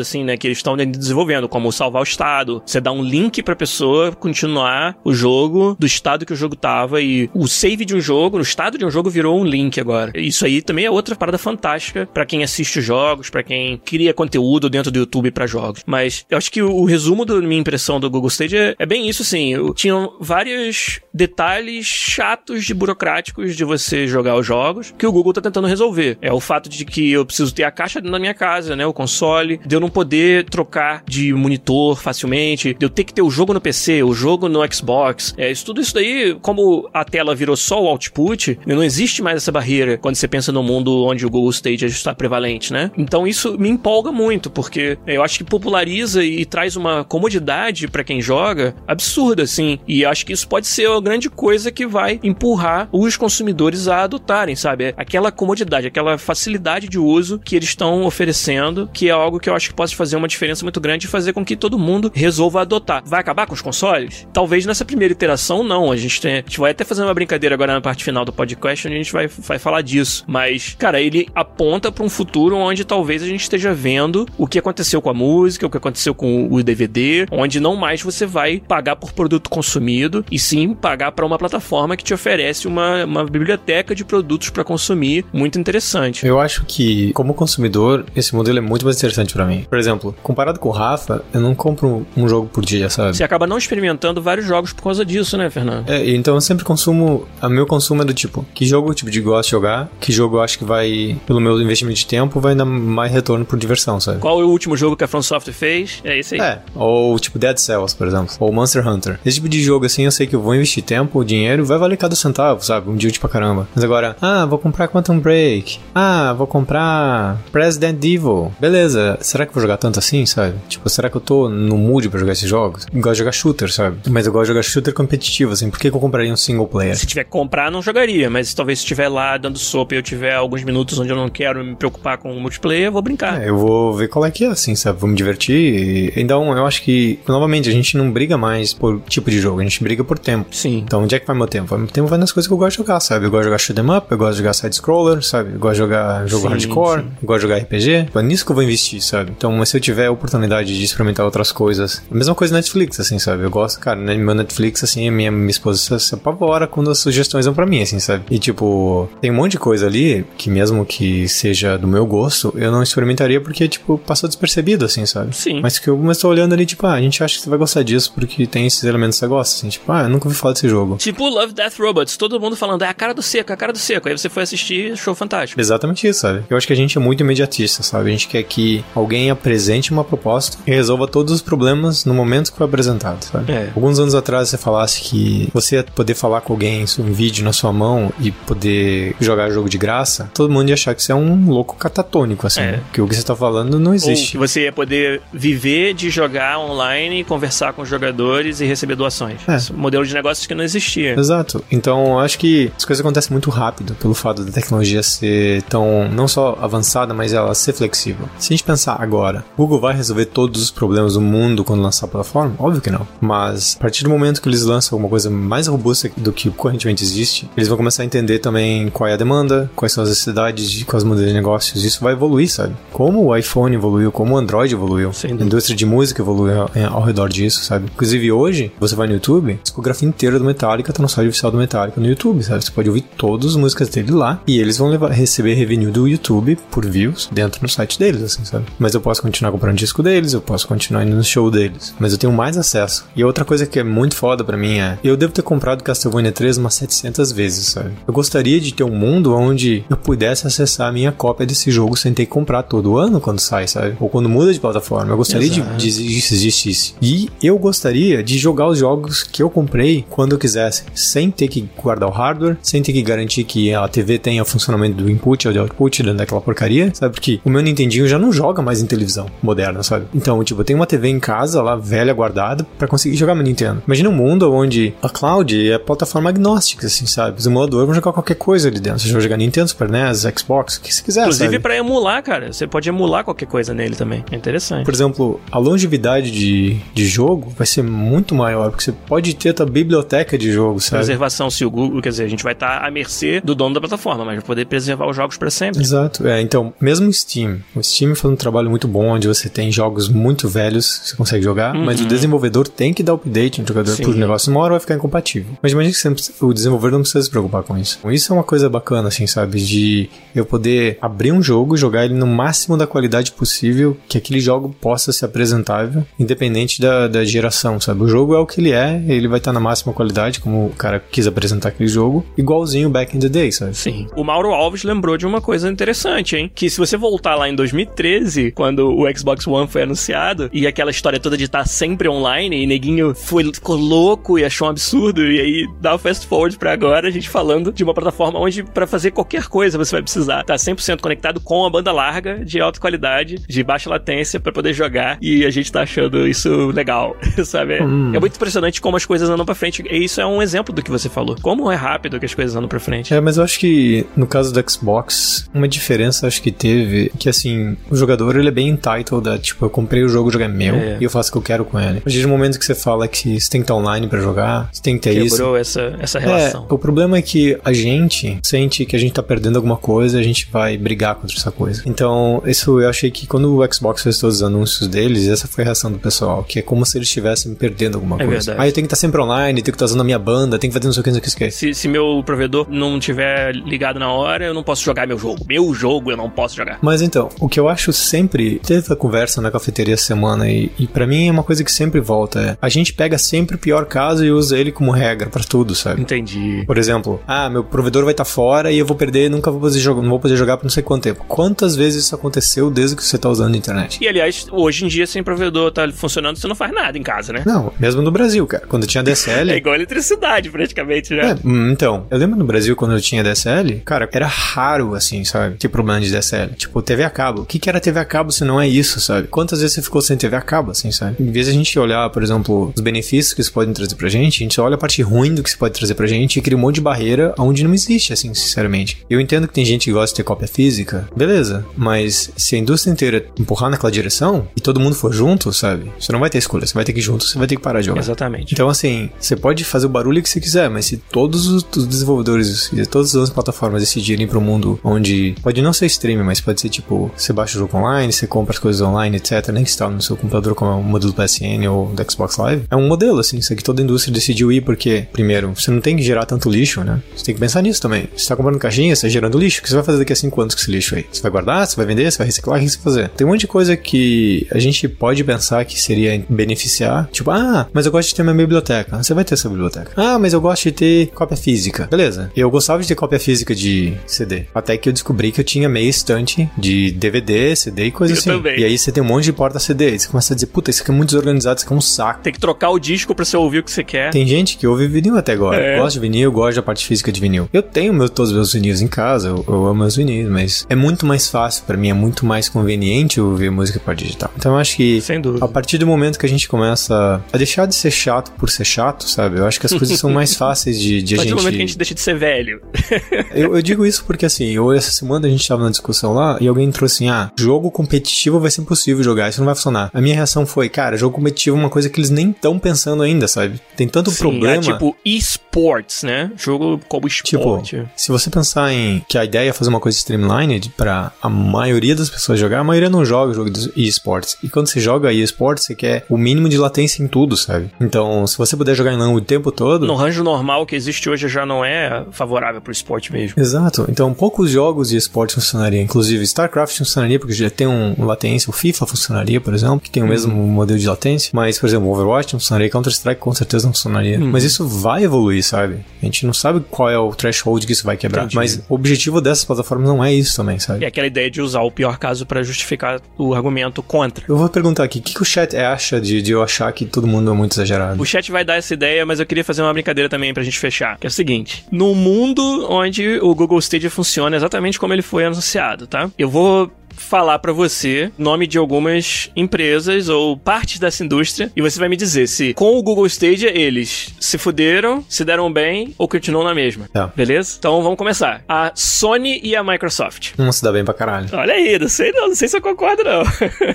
[0.00, 3.56] assim, né, que eles estão desenvolvendo, como salvar o estado, você dá um link pra
[3.56, 8.00] pessoa continuar o jogo do estado que o jogo tava, e o save de um
[8.00, 10.12] jogo, estado de um jogo virou um link agora.
[10.14, 14.14] Isso aí também é outra parada fantástica pra quem assiste os jogos, pra quem cria
[14.14, 15.82] conteúdo dentro do YouTube pra jogos.
[15.86, 19.08] Mas eu acho que o, o resumo da minha impressão do Google Stadia é bem
[19.08, 25.12] isso, assim, tinham vários detalhes chatos de burocráticos de você jogar os jogos que o
[25.12, 26.18] Google tá tentando resolver.
[26.20, 28.86] É o fato de que eu preciso ter a caixa na minha casa, né?
[28.86, 33.22] O console, de eu não poder trocar de monitor facilmente, de eu ter que ter
[33.22, 35.34] o jogo no PC, o jogo no Xbox.
[35.36, 39.36] É, isso, tudo isso daí, como a tela virou só o output, não existe mais
[39.36, 42.90] essa barreira quando você pensa no mundo onde o Google Stage está prevalente, né?
[42.96, 48.04] Então isso me empolga muito, porque eu acho que populariza e traz uma comodidade para
[48.04, 49.78] quem joga absurda, assim.
[49.86, 54.02] E acho que isso pode ser a grande coisa que vai empurrar os consumidores a
[54.04, 54.94] adotarem, sabe?
[54.96, 59.54] Aquela comodidade, aquela facilidade de uso que eles estão oferecendo, que é algo que eu
[59.54, 62.62] acho que pode fazer uma diferença muito grande e fazer com que todo mundo resolva
[62.62, 63.02] adotar.
[63.04, 64.26] Vai acabar com os consoles?
[64.32, 65.90] Talvez nessa primeira iteração não.
[65.90, 68.32] A gente, tem, a gente vai até fazer uma brincadeira agora na parte final do
[68.32, 70.24] podcast onde a gente vai, vai falar disso.
[70.26, 74.58] Mas, cara, ele aponta para um futuro onde talvez a gente esteja vendo o que
[74.58, 78.60] aconteceu com a música, o que aconteceu com o DVD, onde não mais você vai
[78.66, 83.24] pagar por produto consumido e sim pagar para uma plataforma que te oferece uma, uma
[83.24, 86.26] biblioteca de produtos para consumir muito interessante.
[86.26, 89.66] Eu acho que, como consumidor, esse modelo é muito mais interessante para mim.
[89.68, 93.16] Por exemplo, comparado com o Rafa, eu não compro um jogo por dia, sabe?
[93.16, 95.88] Você acaba não experimentando vários jogos por causa disso, né, Fernando?
[95.88, 97.26] É, então eu sempre consumo.
[97.40, 100.36] A meu consumo é do tipo, que jogo tipo de gosto de jogar, que jogo
[100.36, 104.00] eu acho que vai, pelo meu investimento de tempo, vai dar mais retorno por diversão,
[104.00, 104.18] sabe?
[104.18, 106.00] Qual é o último jogo que a From Software fez?
[106.04, 106.40] É esse aí.
[106.40, 109.18] É, ou tipo Dead Cells, por exemplo, ou Monster Hunter.
[109.24, 111.96] Esse tipo de jogo assim, eu sei que eu vou investir tempo, dinheiro, vai valer
[111.96, 112.90] cada centavo, sabe?
[112.90, 113.68] Um dia pra caramba.
[113.74, 115.78] Mas agora, ah, vou comprar Quantum Break.
[115.94, 118.52] Ah, vou comprar Resident Evil.
[118.60, 120.54] Beleza, será que eu vou jogar tanto assim, sabe?
[120.68, 122.86] Tipo, será que eu tô no mood pra jogar esses jogos?
[122.92, 123.98] Eu gosto de jogar shooter, sabe?
[124.08, 125.70] Mas eu gosto de jogar shooter competitivo, assim.
[125.70, 126.96] Por que, que eu compraria um single player?
[126.96, 130.02] Se tiver que comprar, não jogaria, mas talvez se estiver lá dando sopa e eu
[130.02, 133.42] tiver alguns minutos onde eu não quero me preocupar com o multiplayer, eu vou brincar.
[133.42, 134.98] É, eu vou ver qual é que é, assim, sabe?
[135.00, 136.12] Vou me divertir.
[136.16, 139.62] Então, eu acho que, novamente, a gente não briga mais por tipo de jogo, a
[139.62, 140.48] gente briga por tempo.
[140.54, 140.78] Sim.
[140.78, 141.76] Então, onde é que vai meu tempo?
[141.76, 143.26] Meu tempo vai nas coisas que eu gosto de jogar, sabe?
[143.26, 145.52] Eu gosto de jogar shoot 'em up, eu gosto de jogar side-scroller, sabe?
[145.52, 147.08] Eu gosto de jogar jogo Sim, hardcore, sim.
[147.22, 148.08] eu gosto de jogar RPG.
[148.14, 149.32] É nisso que eu vou investir, sabe?
[149.36, 152.98] Então, mas se eu tiver a oportunidade de experimentar outras coisas, a mesma coisa Netflix,
[153.00, 153.42] assim, sabe?
[153.42, 156.98] Eu gosto, cara, né, meu Netflix, assim, a minha, minha esposa se apavora quando as
[156.98, 158.24] sugestões vão pra mim, assim, sabe?
[158.30, 162.52] E, tipo, tem um monte de coisa ali que, mesmo que seja do meu gosto,
[162.56, 165.34] eu não experimentaria porque, tipo, passou despercebido, assim, sabe?
[165.34, 165.60] Sim.
[165.60, 167.58] Mas que eu mas tô olhando ali, tipo, ah, a gente acha que você vai
[167.58, 170.36] gostar disso porque tem esses elementos que você gosta, assim, tipo, ah, eu nunca ouvi
[170.36, 170.96] falar desse jogo.
[170.96, 172.16] Tipo Love, Death, Robots.
[172.16, 174.08] Todo mundo falando, é a cara do seco, é a cara do seco.
[174.08, 175.60] Aí você foi assistir, show fantástico.
[175.60, 176.44] Exatamente isso, sabe?
[176.48, 178.08] Eu acho que a gente é muito imediatista, sabe?
[178.08, 182.50] A gente quer que alguém apresente uma proposta e resolva todos os problemas no momento
[182.50, 183.52] que foi apresentado, sabe?
[183.52, 183.70] É.
[183.74, 187.44] Alguns anos atrás você falasse que você ia poder falar com alguém sobre um vídeo
[187.44, 187.87] na sua mão
[188.18, 191.76] e poder jogar jogo de graça, todo mundo ia achar que você é um louco
[191.76, 192.60] catatônico, assim.
[192.60, 192.72] É.
[192.72, 192.80] né?
[192.92, 194.32] Que o que você tá falando não Ou existe.
[194.32, 199.40] que você ia poder viver de jogar online, conversar com os jogadores e receber doações.
[199.46, 199.56] É.
[199.56, 201.18] Esse modelo de negócios que não existia.
[201.18, 201.64] Exato.
[201.70, 206.08] Então, eu acho que as coisas acontecem muito rápido pelo fato da tecnologia ser tão,
[206.10, 208.28] não só avançada, mas ela ser flexível.
[208.38, 212.06] Se a gente pensar agora, Google vai resolver todos os problemas do mundo quando lançar
[212.06, 212.54] a plataforma?
[212.58, 213.06] Óbvio que não.
[213.20, 217.02] Mas, a partir do momento que eles lançam alguma coisa mais robusta do que correntemente
[217.02, 220.70] existe, eles vão começar a entender também qual é a demanda, quais são as necessidades,
[220.70, 221.84] de quais modelos de negócios.
[221.84, 222.76] Isso vai evoluir, sabe?
[222.92, 225.12] Como o iPhone evoluiu, como o Android evoluiu.
[225.12, 227.86] Sem A indústria de música evoluiu ao, ao redor disso, sabe?
[227.94, 231.50] Inclusive hoje, você vai no YouTube, a discografia inteira do Metallica tá no site oficial
[231.50, 232.64] do Metallica no YouTube, sabe?
[232.64, 236.06] Você pode ouvir todas as músicas dele lá e eles vão levar, receber revenue do
[236.06, 238.66] YouTube por views dentro do site deles, assim, sabe?
[238.78, 242.12] Mas eu posso continuar comprando disco deles, eu posso continuar indo no show deles, mas
[242.12, 243.06] eu tenho mais acesso.
[243.14, 246.32] E outra coisa que é muito foda pra mim é, eu devo ter comprado Castlevania
[246.32, 247.67] 3 umas 700 vezes,
[248.06, 251.96] Eu gostaria de ter um mundo onde eu pudesse acessar a minha cópia desse jogo
[251.96, 253.96] sem ter que comprar todo ano quando sai, sabe?
[254.00, 255.12] Ou quando muda de plataforma.
[255.12, 255.76] Eu gostaria de, Exato.
[255.76, 256.94] de isso existisse.
[257.00, 261.48] E eu gostaria de jogar os jogos que eu comprei quando eu quisesse, sem ter
[261.48, 265.10] que guardar o hardware, sem ter que garantir que a TV tenha o funcionamento do
[265.10, 267.14] input ou do output dentro daquela porcaria, sabe?
[267.14, 270.06] Porque o meu Nintendinho já não joga mais em televisão moderna, sabe?
[270.14, 273.44] Então, tipo, eu tenho uma TV em casa lá, velha, guardada, pra conseguir jogar meu
[273.44, 273.82] Nintendo.
[273.86, 277.36] Imagina um mundo onde a cloud é plataforma agnóstica, assim, sabe?
[277.48, 279.00] Os emuladores vão jogar qualquer coisa ali dentro.
[279.00, 282.52] Você vai jogar Nintendo, Super NES, Xbox, o que você quiser, Inclusive pra emular, cara.
[282.52, 284.24] Você pode emular qualquer coisa nele também.
[284.30, 284.84] É interessante.
[284.84, 289.50] Por exemplo, a longevidade de, de jogo vai ser muito maior, porque você pode ter
[289.50, 290.98] a tua biblioteca de jogos, sabe?
[290.98, 293.80] Preservação, se o Google, quer dizer, a gente vai estar à mercê do dono da
[293.80, 295.80] plataforma, mas vai poder preservar os jogos pra sempre.
[295.80, 299.48] Exato, é, então, mesmo o Steam, o Steam faz um trabalho muito bom, onde você
[299.48, 303.60] tem jogos muito velhos que você consegue jogar, mas o desenvolvedor tem que dar update
[303.60, 303.96] no jogador, Uhum.
[303.96, 305.56] Porque o negócio uma hora vai ficar incompatível.
[305.62, 307.98] Mas imagina que você o desenvolvedor não precisa se preocupar com isso.
[308.10, 312.14] Isso é uma coisa bacana, assim, sabe, de eu poder abrir um jogo jogar ele
[312.14, 317.80] no máximo da qualidade possível, que aquele jogo possa ser apresentável, independente da, da geração,
[317.80, 318.02] sabe?
[318.02, 320.74] O jogo é o que ele é, ele vai estar na máxima qualidade, como o
[320.76, 323.76] cara quis apresentar aquele jogo, igualzinho back in the day, sabe?
[323.76, 324.06] Sim.
[324.16, 326.50] O Mauro Alves lembrou de uma coisa interessante, hein?
[326.52, 330.90] Que se você voltar lá em 2013, quando o Xbox One foi anunciado, e aquela
[330.90, 335.22] história toda de estar sempre online, e neguinho foi, ficou louco e achou um absurdo,
[335.22, 338.62] e aí dá o fast forward pra agora, a gente falando de uma plataforma onde
[338.62, 342.44] para fazer qualquer coisa você vai precisar estar tá 100% conectado com a banda larga,
[342.44, 346.68] de alta qualidade, de baixa latência para poder jogar, e a gente tá achando isso
[346.70, 347.82] legal, sabe?
[347.82, 348.12] Hum.
[348.14, 350.82] É muito impressionante como as coisas andam pra frente, e isso é um exemplo do
[350.82, 351.36] que você falou.
[351.40, 353.12] Como é rápido que as coisas andam pra frente.
[353.14, 357.28] É, mas eu acho que no caso do Xbox, uma diferença acho que teve, que
[357.28, 360.48] assim, o jogador ele é bem entitled tipo, eu comprei o jogo, o jogo é
[360.48, 360.96] meu, é.
[361.00, 361.98] e eu faço o que eu quero com ele.
[361.98, 364.68] A partir do momento que você fala que você tem que estar online para jogar,
[364.72, 365.36] você tem que ter Quebrou isso.
[365.36, 366.66] Quebrou essa, essa relação.
[366.68, 370.18] É, o problema é que a gente sente que a gente tá perdendo alguma coisa,
[370.18, 371.82] a gente vai brigar contra essa coisa.
[371.86, 375.64] Então, isso eu achei que quando o Xbox fez todos os anúncios deles, essa foi
[375.64, 378.52] a reação do pessoal, que é como se eles estivessem perdendo alguma é coisa.
[378.52, 378.58] Verdade.
[378.60, 380.72] Ah, eu tenho que estar sempre online, tenho que estar usando a minha banda, tenho
[380.72, 381.50] que fazer não sei o que, não sei o que.
[381.50, 385.44] Se, se meu provedor não tiver ligado na hora, eu não posso jogar meu jogo.
[385.48, 386.78] Meu jogo eu não posso jogar.
[386.82, 388.58] Mas então, o que eu acho sempre.
[388.58, 391.72] Teve a conversa na cafeteria essa semana e, e para mim é uma coisa que
[391.72, 392.40] sempre volta.
[392.40, 395.74] É, a gente pega sempre o pior caso e usa ele como regra para tudo,
[395.74, 396.00] sabe?
[396.02, 396.64] Entendi.
[396.66, 399.60] Por exemplo, ah, meu provedor vai estar tá fora e eu vou perder, nunca vou
[399.60, 401.24] poder jogar, não vou poder jogar por não sei quanto tempo.
[401.26, 403.98] Quantas vezes isso aconteceu desde que você tá usando a internet?
[404.02, 407.32] E aliás, hoje em dia, sem provedor tá funcionando, você não faz nada em casa,
[407.32, 407.42] né?
[407.46, 408.66] Não, mesmo no Brasil, cara.
[408.66, 409.50] Quando tinha DSL.
[409.52, 411.30] é igual eletricidade, praticamente, né?
[411.30, 415.24] É, hum, então, eu lembro no Brasil quando eu tinha DSL, cara, era raro assim,
[415.24, 415.56] sabe?
[415.56, 416.54] Ter problema de DSL.
[416.56, 417.42] Tipo, TV a cabo.
[417.42, 419.28] O que, que era TV a cabo se não é isso, sabe?
[419.28, 421.16] Quantas vezes você ficou sem TV a cabo, assim, sabe?
[421.20, 424.08] Em vez de a gente olhar, por exemplo, os benefícios que isso pode trazer pra
[424.08, 426.42] gente, a gente olha a parte ruim do que isso pode trazer pra gente e
[426.42, 426.97] cria um monte de barreira
[427.38, 429.04] onde não existe, assim, sinceramente.
[429.08, 432.58] Eu entendo que tem gente que gosta de ter cópia física, beleza, mas se a
[432.58, 435.90] indústria inteira empurrar naquela direção e todo mundo for junto, sabe?
[435.98, 437.62] Você não vai ter escolha, você vai ter que ir junto, você vai ter que
[437.62, 438.00] parar de jogar.
[438.00, 438.52] Exatamente.
[438.52, 442.70] Então, assim, você pode fazer o barulho que você quiser, mas se todos os desenvolvedores
[442.72, 446.60] e todas as plataformas decidirem para um mundo onde pode não ser streaming, mas pode
[446.60, 449.70] ser tipo, você baixa o jogo online, você compra as coisas online, etc, nem que
[449.70, 453.18] está no seu computador como o modelo PSN ou do Xbox Live, é um modelo,
[453.18, 456.26] assim, isso aqui toda a indústria decidiu ir porque, primeiro, você não tem que gerar
[456.26, 457.02] tanto lixo, né?
[457.14, 458.08] Você tem que pensar nisso também.
[458.16, 460.16] Você tá comprando caixinha, você tá gerando lixo, o que você vai fazer daqui a
[460.16, 461.06] 5 anos com esse lixo aí?
[461.10, 463.08] Você vai guardar, você vai vender, você vai reciclar, o que você vai fazer?
[463.10, 467.68] Tem um monte de coisa que a gente pode pensar que seria beneficiar, tipo, ah,
[467.72, 469.02] mas eu gosto de ter minha biblioteca.
[469.02, 469.92] Você vai ter essa biblioteca.
[469.96, 471.86] Ah, mas eu gosto de ter cópia física.
[471.90, 472.30] Beleza.
[472.36, 474.44] Eu gostava de ter cópia física de CD.
[474.54, 478.18] Até que eu descobri que eu tinha meia estante de DVD, CD e coisa eu
[478.18, 478.30] assim.
[478.30, 478.60] Também.
[478.60, 479.94] E aí você tem um monte de porta CD.
[479.94, 481.80] E você começa a dizer, puta, isso aqui é muito desorganizado, isso aqui é um
[481.80, 482.22] saco.
[482.22, 484.10] Tem que trocar o disco pra você ouvir o que você quer.
[484.10, 485.56] Tem gente que ouve vinil até agora.
[485.56, 485.78] É.
[485.78, 487.48] Gosto de vinil, gosto da parte física de vinil.
[487.52, 490.66] Eu tenho meu, todos os meus vinis em casa, eu, eu amo meus vinis, mas
[490.68, 494.30] é muito mais fácil para mim, é muito mais conveniente ouvir música para digital.
[494.36, 495.02] Então eu acho que
[495.40, 498.64] a partir do momento que a gente começa a deixar de ser chato por ser
[498.64, 499.38] chato, sabe?
[499.38, 501.34] Eu acho que as coisas são mais fáceis de, de a, gente.
[501.34, 502.60] Momento que a gente deixa de ser velho.
[503.34, 506.38] eu, eu, digo isso porque assim, eu, essa semana a gente tava na discussão lá
[506.40, 509.90] e alguém trouxe assim: ah, jogo competitivo vai ser impossível jogar, isso não vai funcionar.
[509.92, 513.02] A minha reação foi, cara, jogo competitivo é uma coisa que eles nem estão pensando
[513.02, 513.60] ainda, sabe?
[513.76, 514.56] Tem tanto Sim, problema.
[514.56, 516.30] É tipo esports, né?
[516.36, 516.57] Jogo
[516.88, 517.76] como esporte.
[517.76, 521.28] Tipo, se você pensar em que a ideia é fazer uma coisa streamlined para a
[521.28, 524.36] maioria das pessoas jogar, a maioria não joga o jogo de esportes.
[524.42, 527.70] E quando você joga esportes, você quer o mínimo de latência em tudo, sabe?
[527.80, 529.86] Então, se você puder jogar em LAN o tempo todo.
[529.86, 533.40] No range normal que existe hoje já não é favorável pro esporte mesmo.
[533.40, 533.86] Exato.
[533.88, 535.82] Então, poucos jogos de esporte funcionariam.
[535.82, 538.50] Inclusive, StarCraft funcionaria porque já tem um, um latência.
[538.50, 540.10] O FIFA funcionaria, por exemplo, que tem o uhum.
[540.10, 541.30] mesmo modelo de latência.
[541.32, 542.70] Mas, por exemplo, o Overwatch não funcionaria.
[542.70, 544.18] Counter-Strike com certeza não funcionaria.
[544.18, 544.30] Uhum.
[544.30, 545.84] Mas isso vai evoluir, sabe?
[546.02, 548.22] A gente não sabe qual é o threshold que isso vai quebrar.
[548.22, 548.36] Entendi.
[548.36, 550.84] Mas o objetivo dessas plataformas não é isso também, sabe?
[550.84, 554.24] É aquela ideia de usar o pior caso para justificar o argumento contra.
[554.28, 556.84] Eu vou perguntar aqui, o que, que o chat acha de, de eu achar que
[556.84, 558.00] todo mundo é muito exagerado?
[558.00, 560.58] O chat vai dar essa ideia, mas eu queria fazer uma brincadeira também pra gente
[560.58, 560.98] fechar.
[560.98, 565.24] Que é o seguinte: no mundo onde o Google Stadia funciona exatamente como ele foi
[565.24, 566.10] anunciado, tá?
[566.18, 571.78] Eu vou falar para você nome de algumas empresas ou partes dessa indústria e você
[571.78, 576.08] vai me dizer se com o Google Stadia eles se fuderam, se deram bem ou
[576.08, 576.88] continuam na mesma.
[576.92, 577.12] Tá.
[577.14, 577.56] Beleza?
[577.58, 578.42] Então vamos começar.
[578.48, 580.32] A Sony e a Microsoft.
[580.36, 581.28] Não se dá bem pra caralho.
[581.32, 583.22] Olha aí, não sei não, não sei se eu concordo não.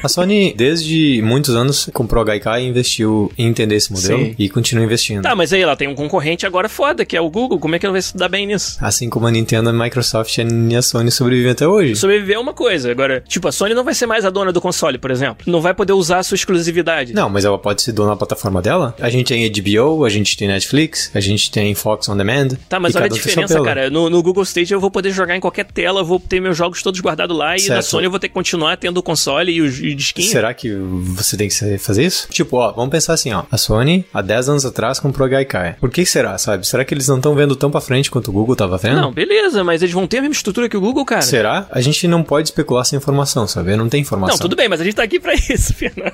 [0.01, 4.35] a Sony, desde muitos anos, comprou a Gaikai e investiu em entender esse modelo Sim.
[4.37, 5.23] e continua investindo.
[5.23, 7.59] Tá, mas aí ela tem um concorrente agora foda, que é o Google.
[7.59, 8.77] Como é que ela vai se dar bem nisso?
[8.81, 11.95] Assim como a Nintendo, a Microsoft e a Sony sobrevivem até hoje.
[11.95, 12.91] Sobreviver é uma coisa.
[12.91, 15.43] Agora, agora, tipo, a Sony não vai ser mais a dona do console, por exemplo.
[15.47, 17.13] Não vai poder usar a sua exclusividade.
[17.13, 18.95] Não, mas ela pode ser dona da plataforma dela.
[18.99, 22.49] A gente tem HBO, a gente tem Netflix, a gente tem Fox On Demand.
[22.67, 23.89] Tá, mas olha a diferença, cara.
[23.89, 26.81] No, no Google Stage eu vou poder jogar em qualquer tela, vou ter meus jogos
[26.81, 27.85] todos guardados lá, e na Certo.
[27.85, 30.29] Sony eu vou ter que continuar tendo o console e o, e o disquinho.
[30.29, 32.27] Será que você tem que fazer isso?
[32.29, 33.43] Tipo, ó, vamos pensar assim, ó.
[33.51, 35.75] A Sony, há 10 anos atrás, comprou a Gaikai.
[35.79, 36.65] Por que que será, sabe?
[36.67, 39.01] Será que eles não estão vendo tão pra frente quanto o Google tava vendo?
[39.01, 41.21] Não, beleza, mas eles vão ter a mesma estrutura que o Google, cara.
[41.21, 41.67] Será?
[41.71, 43.75] A gente não pode especular sem informação, sabe?
[43.75, 44.35] Não tem informação.
[44.35, 46.13] Não, tudo bem, mas a gente tá aqui pra isso, Fernando.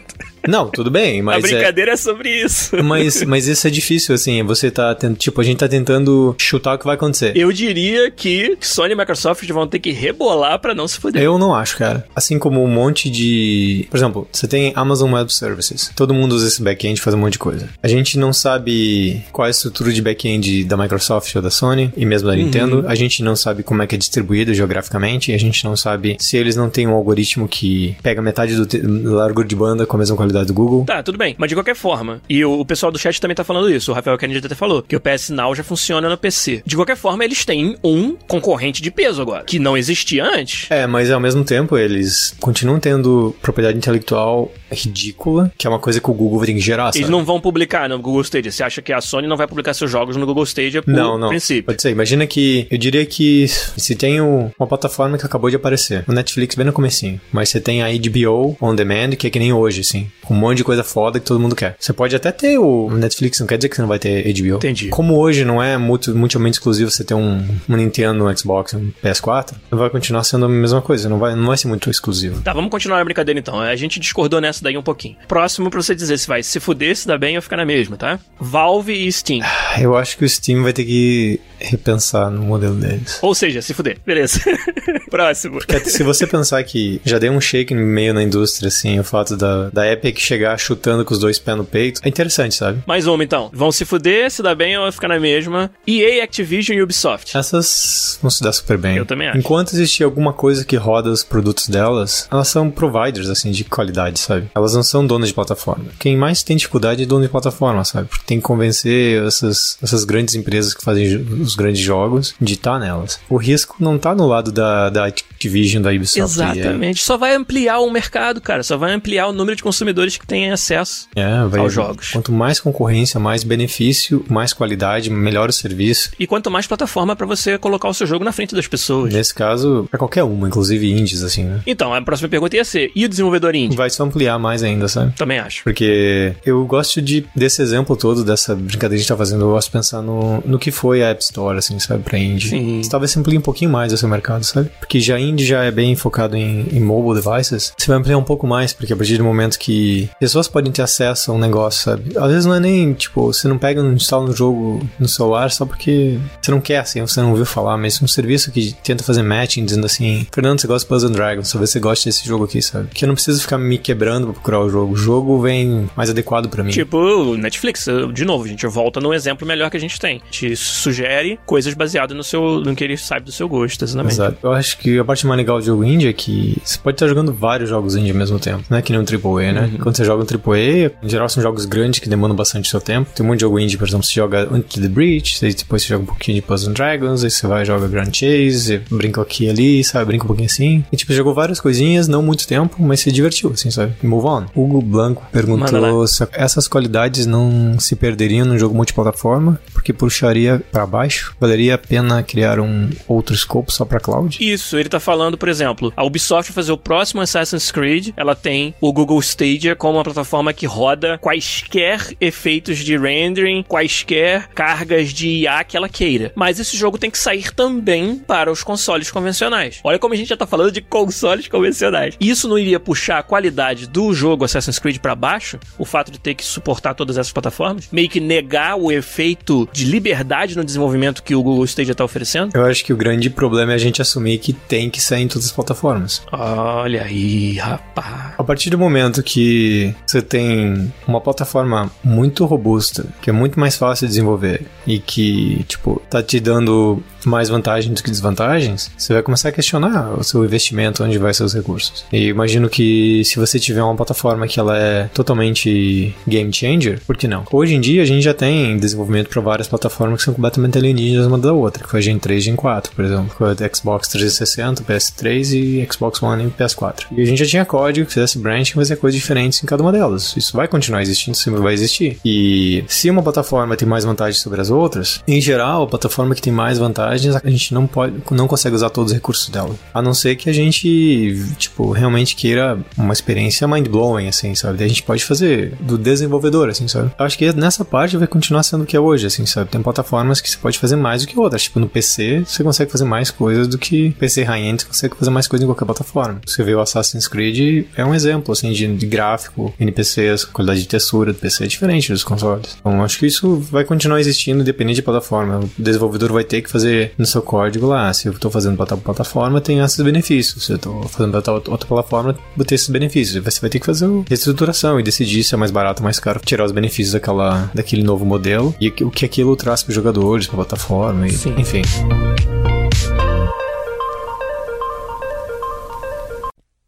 [0.50, 1.48] Não, tudo bem, a mas é...
[1.48, 1.96] brincadeira é...
[1.96, 2.76] sobre isso.
[2.90, 6.76] Mas, mas isso é difícil, assim, você tá tendo, tipo, a gente tá tentando chutar
[6.76, 7.34] o que vai acontecer.
[7.36, 11.22] Eu diria que Sony e Microsoft vão ter que rebolar pra não se fuder.
[11.22, 12.06] Eu não acho, cara.
[12.16, 13.86] Assim como um monte de.
[13.92, 15.92] Por exemplo, você tem Amazon Web Services.
[15.96, 17.70] Todo mundo usa esse back-end e faz um monte de coisa.
[17.84, 21.94] A gente não sabe qual é a estrutura de back-end da Microsoft ou da Sony,
[21.96, 22.40] e mesmo da Uhum.
[22.44, 22.86] Nintendo.
[22.88, 25.32] A gente não sabe como é que é distribuído geograficamente.
[25.32, 29.14] E a gente não sabe se eles não têm um algoritmo que pega metade do
[29.14, 30.86] largura de banda com a mesma qualidade do Google.
[30.86, 31.36] Tá, tudo bem.
[31.38, 33.96] Mas de qualquer forma, e o, o pessoal do chat também tá falando isso, o
[33.96, 36.64] Rafael Kennedy até falou, que o PS Now já funciona no PC.
[36.66, 40.70] De qualquer forma, eles têm um concorrente de peso agora, que não existia antes.
[40.70, 46.00] É, mas ao mesmo tempo eles continuam tendo propriedade intelectual ridícula, que é uma coisa
[46.00, 47.00] que o Google tem que gerar, sabe?
[47.00, 48.52] Eles não vão publicar no Google Stadia.
[48.52, 51.18] Você acha que a Sony não vai publicar seus jogos no Google Stadia por Não,
[51.18, 51.30] não.
[51.30, 51.64] princípio?
[51.64, 51.92] Pode ser.
[51.92, 56.56] Imagina que eu diria que se tem uma plataforma que acabou de aparecer, o Netflix
[56.56, 59.82] bem no comecinho, mas você tem a HBO On Demand, que é que nem hoje,
[59.82, 61.76] assim, com um monte de coisa foda que todo mundo quer.
[61.80, 64.56] Você pode até ter o Netflix, não quer dizer que você não vai ter HBO.
[64.58, 64.90] Entendi.
[64.90, 68.92] Como hoje não é muito, mutuamente exclusivo você ter um, um Nintendo, um Xbox, um
[69.04, 72.42] PS4, vai continuar sendo a mesma coisa, não vai, não vai ser muito exclusivo.
[72.42, 73.60] Tá, vamos continuar a brincadeira então.
[73.60, 75.18] A gente discordou nessa daí um pouquinho.
[75.28, 77.98] Próximo pra você dizer se vai se fuder, se dá bem ou ficar na mesma,
[77.98, 78.20] tá?
[78.40, 79.42] Valve e Steam.
[79.80, 83.20] Eu acho que o Steam vai ter que repensar no modelo deles.
[83.22, 83.98] Ou seja, se fuder.
[84.06, 84.40] Beleza.
[85.10, 85.60] Próximo.
[85.60, 89.36] Porque se você pensar que já deu um shake meio na indústria, assim, o fato
[89.36, 92.82] da, da Epic chegar chutando com os dois pés no peito, é interessante, sabe?
[92.86, 93.50] Mais uma então.
[93.54, 95.72] Vão se fuder, se dá bem ou ficar na mesma.
[95.88, 97.36] EA, Activision e Ubisoft.
[97.38, 98.98] Essas vão se dar super bem.
[98.98, 99.38] Eu também acho.
[99.38, 104.20] Enquanto existir alguma coisa que roda os produtos delas, elas são providers, assim, de qualidade,
[104.20, 104.50] sabe?
[104.56, 105.86] Elas não são donas de plataforma.
[106.00, 108.08] Quem mais tem dificuldade é dono de plataforma, sabe?
[108.08, 112.54] Porque tem que convencer essas, essas grandes empresas que fazem jo- os grandes jogos de
[112.54, 113.20] estar nelas.
[113.30, 116.20] O risco não tá no lado da, da Activision, da Ubisoft.
[116.20, 117.02] Exatamente.
[117.04, 118.62] Só vai ampliar o mercado, cara.
[118.64, 121.08] Só vai ampliar o número de consumidores que têm acesso.
[121.16, 122.12] É, vai, aos jogos.
[122.12, 126.12] Quanto mais concorrência, mais benefício, mais qualidade, melhor o serviço.
[126.20, 129.14] E quanto mais plataforma pra você colocar o seu jogo na frente das pessoas.
[129.14, 131.62] Nesse caso, pra qualquer uma, inclusive indies, assim, né?
[131.66, 133.76] Então, a próxima pergunta ia ser: e o desenvolvedor indie?
[133.76, 135.14] Vai se ampliar mais ainda, sabe?
[135.16, 135.64] Também acho.
[135.64, 139.50] Porque eu gosto de desse exemplo todo, dessa brincadeira que a gente tá fazendo, eu
[139.52, 142.50] gosto de pensar no, no que foi a App Store, assim, sabe, pra indie.
[142.50, 142.82] Sim.
[142.90, 144.70] Talvez amplie um pouquinho mais o seu mercado, sabe?
[144.80, 148.24] Porque já indie já é bem focado em, em mobile devices, você vai ampliar um
[148.24, 151.84] pouco mais, porque a partir do momento que pessoas podem ter acesso a um negócio,
[151.84, 152.18] sabe?
[152.18, 155.52] Às vezes não é nem, tipo, você não pega e instala um jogo no celular
[155.52, 159.04] só porque você não quer, assim, você não ouviu falar, mas um serviço que tenta
[159.04, 162.46] fazer matching, dizendo assim, Fernando, você gosta de Puzzle Dragons, talvez você goste desse jogo
[162.46, 162.90] aqui, sabe?
[162.94, 164.94] Que eu não preciso ficar me quebrando pra procurar o jogo.
[164.94, 166.72] O jogo vem mais adequado pra mim.
[166.72, 170.22] Tipo, Netflix, de novo, a gente volta no exemplo melhor que a gente tem.
[170.30, 174.14] Te sugere coisas baseadas no seu, no que ele sabe do seu gosto, exatamente.
[174.14, 174.38] Exato.
[174.42, 177.08] Eu acho que a parte mais legal do jogo indie é que você pode estar
[177.08, 178.64] jogando vários jogos indie ao mesmo tempo.
[178.70, 179.72] Não é que nem um AAA, né?
[179.82, 183.10] Quando você joga um AAA, em geral são jogos grandes que demandam bastante seu tempo.
[183.14, 185.84] Tem um monte de jogo indie, por exemplo, você joga Into the Breach, aí depois
[185.84, 188.82] você joga um pouquinho de Puzzle and Dragons, aí você vai e joga Grand Chase,
[188.90, 190.06] brinca aqui e ali, sabe?
[190.06, 190.84] Brinca um pouquinho assim.
[190.92, 193.94] E tipo, você jogou várias coisinhas, não muito tempo, mas se divertiu, assim, sabe?
[194.02, 194.46] E move on.
[194.56, 200.86] Hugo Blanco perguntou se essas qualidades não se perderiam num jogo multiplataforma, porque puxaria pra
[200.86, 201.19] baixo.
[201.40, 204.38] Valeria a pena criar um outro escopo só pra cloud?
[204.40, 208.36] Isso, ele tá falando, por exemplo, a Ubisoft vai fazer o próximo Assassin's Creed, ela
[208.36, 215.10] tem o Google Stadia como uma plataforma que roda quaisquer efeitos de rendering, quaisquer cargas
[215.10, 216.32] de IA que ela queira.
[216.36, 219.80] Mas esse jogo tem que sair também para os consoles convencionais.
[219.84, 222.16] Olha como a gente já tá falando de consoles convencionais.
[222.20, 225.60] Isso não iria puxar a qualidade do jogo Assassin's Creed pra baixo?
[225.78, 227.90] O fato de ter que suportar todas essas plataformas?
[227.92, 232.56] Meio que negar o efeito de liberdade no desenvolvimento que o Google Stadia tá oferecendo?
[232.56, 235.28] Eu acho que o grande problema é a gente assumir que tem que sair em
[235.28, 236.22] todas as plataformas.
[236.32, 238.34] Olha aí, rapaz.
[238.38, 243.76] A partir do momento que você tem uma plataforma muito robusta, que é muito mais
[243.76, 249.14] fácil de desenvolver e que, tipo, tá te dando mais vantagens do que desvantagens, você
[249.14, 252.06] vai começar a questionar o seu investimento, onde vai seus recursos.
[252.12, 257.18] E imagino que se você tiver uma plataforma que ela é totalmente game changer, por
[257.18, 257.46] que não?
[257.52, 260.99] Hoje em dia a gente já tem desenvolvimento para várias plataformas que são completamente alienígenas
[261.00, 263.30] alienígenas uma da outra, que foi Gen 3 e Gen 4, por exemplo.
[263.38, 267.06] Foi Xbox 360, PS3 e Xbox One e PS4.
[267.12, 269.92] E a gente já tinha código que fizesse branching, fazer coisas diferentes em cada uma
[269.92, 270.36] delas.
[270.36, 272.18] Isso vai continuar existindo, sempre vai existir.
[272.24, 276.42] E se uma plataforma tem mais vantagens sobre as outras, em geral, a plataforma que
[276.42, 279.76] tem mais vantagens, a gente não pode, não consegue usar todos os recursos dela.
[279.94, 284.84] A não ser que a gente, tipo, realmente queira uma experiência mind-blowing, assim, sabe?
[284.84, 287.12] a gente pode fazer do desenvolvedor, assim, sabe?
[287.18, 289.70] Acho que nessa parte vai continuar sendo o que é hoje, assim, sabe?
[289.70, 291.64] Tem plataformas que você pode fazer mais do que outras.
[291.64, 295.48] Tipo, no PC, você consegue fazer mais coisas do que PC high-end, consegue fazer mais
[295.48, 296.42] coisas em qualquer plataforma.
[296.46, 300.88] Você vê o Assassin's Creed, é um exemplo, assim, de, de gráfico, NPCs, qualidade de
[300.88, 302.78] textura do PC é diferente dos consoles.
[302.80, 305.60] Então, acho que isso vai continuar existindo, independente de plataforma.
[305.60, 308.88] O desenvolvedor vai ter que fazer no seu código lá, se eu estou fazendo para
[308.88, 310.66] tal plataforma, tem esses benefícios.
[310.66, 313.44] Se eu estou fazendo para outra plataforma, vou ter esses benefícios.
[313.44, 316.20] Você vai ter que fazer a reestruturação e decidir se é mais barato ou mais
[316.20, 319.96] caro, tirar os benefícios daquela, daquele novo modelo e o que aquilo traz para os
[319.96, 321.82] jogadores, plataforma, e, enfim.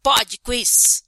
[0.03, 1.03] Pod Quiz.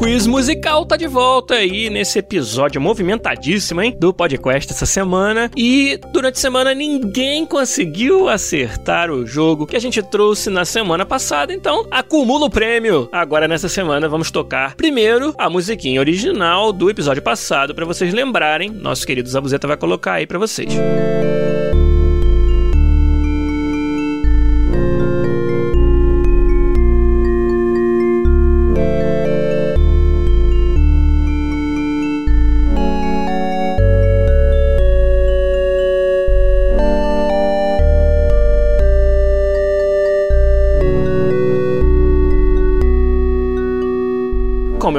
[0.00, 3.94] Quiz Musical tá de volta aí nesse episódio movimentadíssimo, hein?
[4.00, 5.50] Do podcast essa semana.
[5.54, 11.04] E durante a semana ninguém conseguiu acertar o jogo que a gente trouxe na semana
[11.04, 13.10] passada, então acumula o prêmio.
[13.12, 18.70] Agora nessa semana vamos tocar primeiro a musiquinha original do episódio passado para vocês lembrarem.
[18.70, 20.72] Nosso querido Zabuzeta vai colocar aí para vocês.
[20.72, 21.89] Música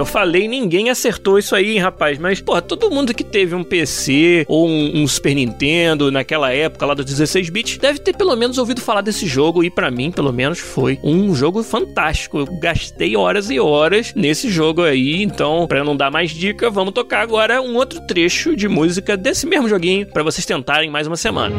[0.02, 2.18] eu falei, ninguém acertou isso aí, rapaz.
[2.18, 6.88] Mas, pô, todo mundo que teve um PC ou um, um Super Nintendo naquela época
[6.88, 9.64] lá dos 16 bits deve ter pelo menos ouvido falar desse jogo.
[9.64, 12.40] E para mim, pelo menos, foi um jogo fantástico.
[12.40, 15.22] Eu gastei horas e horas nesse jogo aí.
[15.22, 19.46] Então, para não dar mais dica, vamos tocar agora um outro trecho de música desse
[19.46, 21.56] mesmo joguinho para vocês tentarem mais uma semana.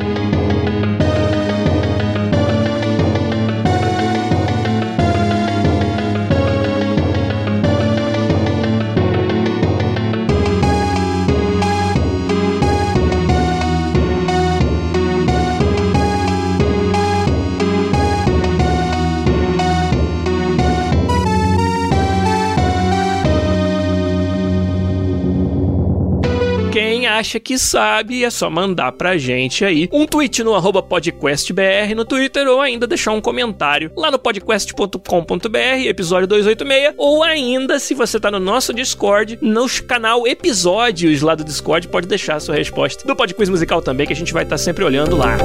[27.32, 32.04] Acha que sabe, é só mandar pra gente aí um tweet no arroba podcastbr no
[32.04, 38.20] Twitter ou ainda deixar um comentário lá no podcast.com.br, episódio 286, ou ainda, se você
[38.20, 43.06] tá no nosso Discord, nos canal Episódios lá do Discord, pode deixar a sua resposta
[43.06, 45.38] do Podquiz Musical também, que a gente vai estar tá sempre olhando lá.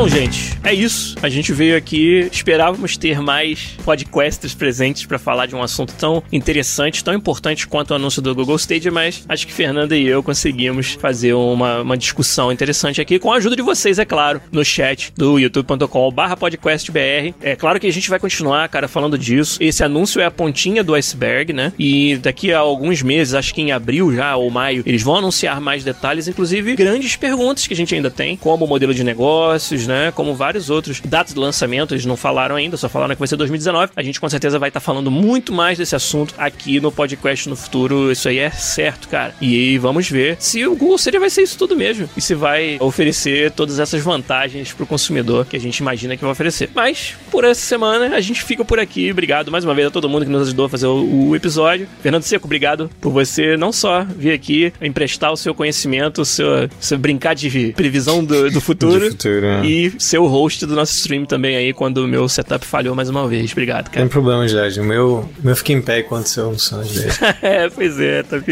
[0.00, 1.16] Então, gente, é isso.
[1.22, 6.22] A gente veio aqui, esperávamos ter mais podcasts presentes para falar de um assunto tão
[6.32, 10.22] interessante, tão importante quanto o anúncio do Google Stadia, mas acho que Fernanda e eu
[10.22, 14.64] conseguimos fazer uma, uma discussão interessante aqui, com a ajuda de vocês, é claro, no
[14.64, 17.34] chat do youtube.com/barra podcastbr.
[17.40, 19.58] É claro que a gente vai continuar, cara, falando disso.
[19.60, 21.72] Esse anúncio é a pontinha do iceberg, né?
[21.78, 25.60] E daqui a alguns meses, acho que em abril já ou maio, eles vão anunciar
[25.60, 29.86] mais detalhes, inclusive grandes perguntas que a gente ainda tem, como o modelo de negócios,
[29.86, 30.12] né?
[30.14, 33.36] Como vários outros datas de lançamento, eles não falaram ainda, só falaram que vai ser
[33.36, 33.92] 2019.
[33.94, 37.48] A gente com certeza vai estar tá falando muito mais desse assunto aqui no podcast
[37.48, 38.10] no futuro.
[38.10, 39.34] Isso aí é certo, cara.
[39.40, 42.08] E vamos ver se o Google Stadia vai ser isso tudo mesmo.
[42.16, 46.32] E se vai oferecer todas essas vantagens pro consumidor que a gente imagina que vai
[46.32, 46.70] oferecer.
[46.74, 49.10] Mas, por essa semana, a gente fica por aqui.
[49.10, 51.86] Obrigado mais uma vez a todo mundo que nos ajudou a fazer o, o episódio.
[52.02, 56.68] Fernando Seco, obrigado por você não só vir aqui emprestar o seu conhecimento, o seu,
[56.80, 59.66] seu brincar de previsão do, do futuro, futuro é.
[59.66, 63.08] e ser o host do nosso stream também aí quando o meu setup falhou mais
[63.08, 63.52] uma vez.
[63.52, 64.00] Obrigado, cara.
[64.00, 64.80] Tem problema, Jorge.
[64.80, 67.10] O meu, meu fica em pé enquanto seu som dele.
[67.42, 68.50] é, pois é, tá vendo?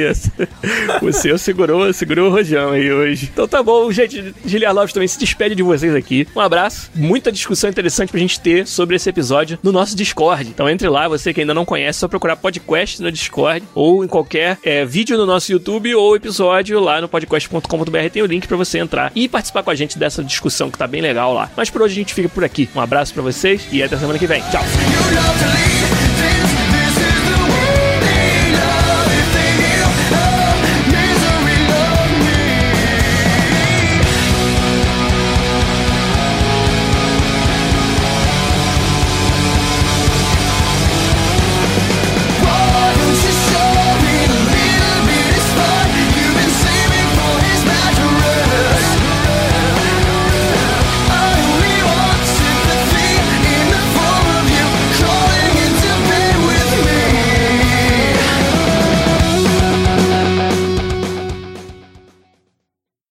[1.03, 3.31] o seu segurou, segurou o rojão aí hoje.
[3.33, 4.35] Então tá bom, gente.
[4.45, 6.27] Giliar Lopes também se despede de vocês aqui.
[6.37, 6.91] Um abraço.
[6.95, 10.49] Muita discussão interessante pra gente ter sobre esse episódio no nosso Discord.
[10.49, 14.05] Então entre lá, você que ainda não conhece, é só procurar podcast no Discord ou
[14.05, 18.11] em qualquer é, vídeo no nosso YouTube ou episódio lá no podcast.com.br.
[18.13, 20.87] Tem o link para você entrar e participar com a gente dessa discussão que tá
[20.87, 21.51] bem legal lá.
[21.57, 22.69] Mas por hoje a gente fica por aqui.
[22.75, 24.43] Um abraço para vocês e até semana que vem.
[24.51, 25.98] Tchau!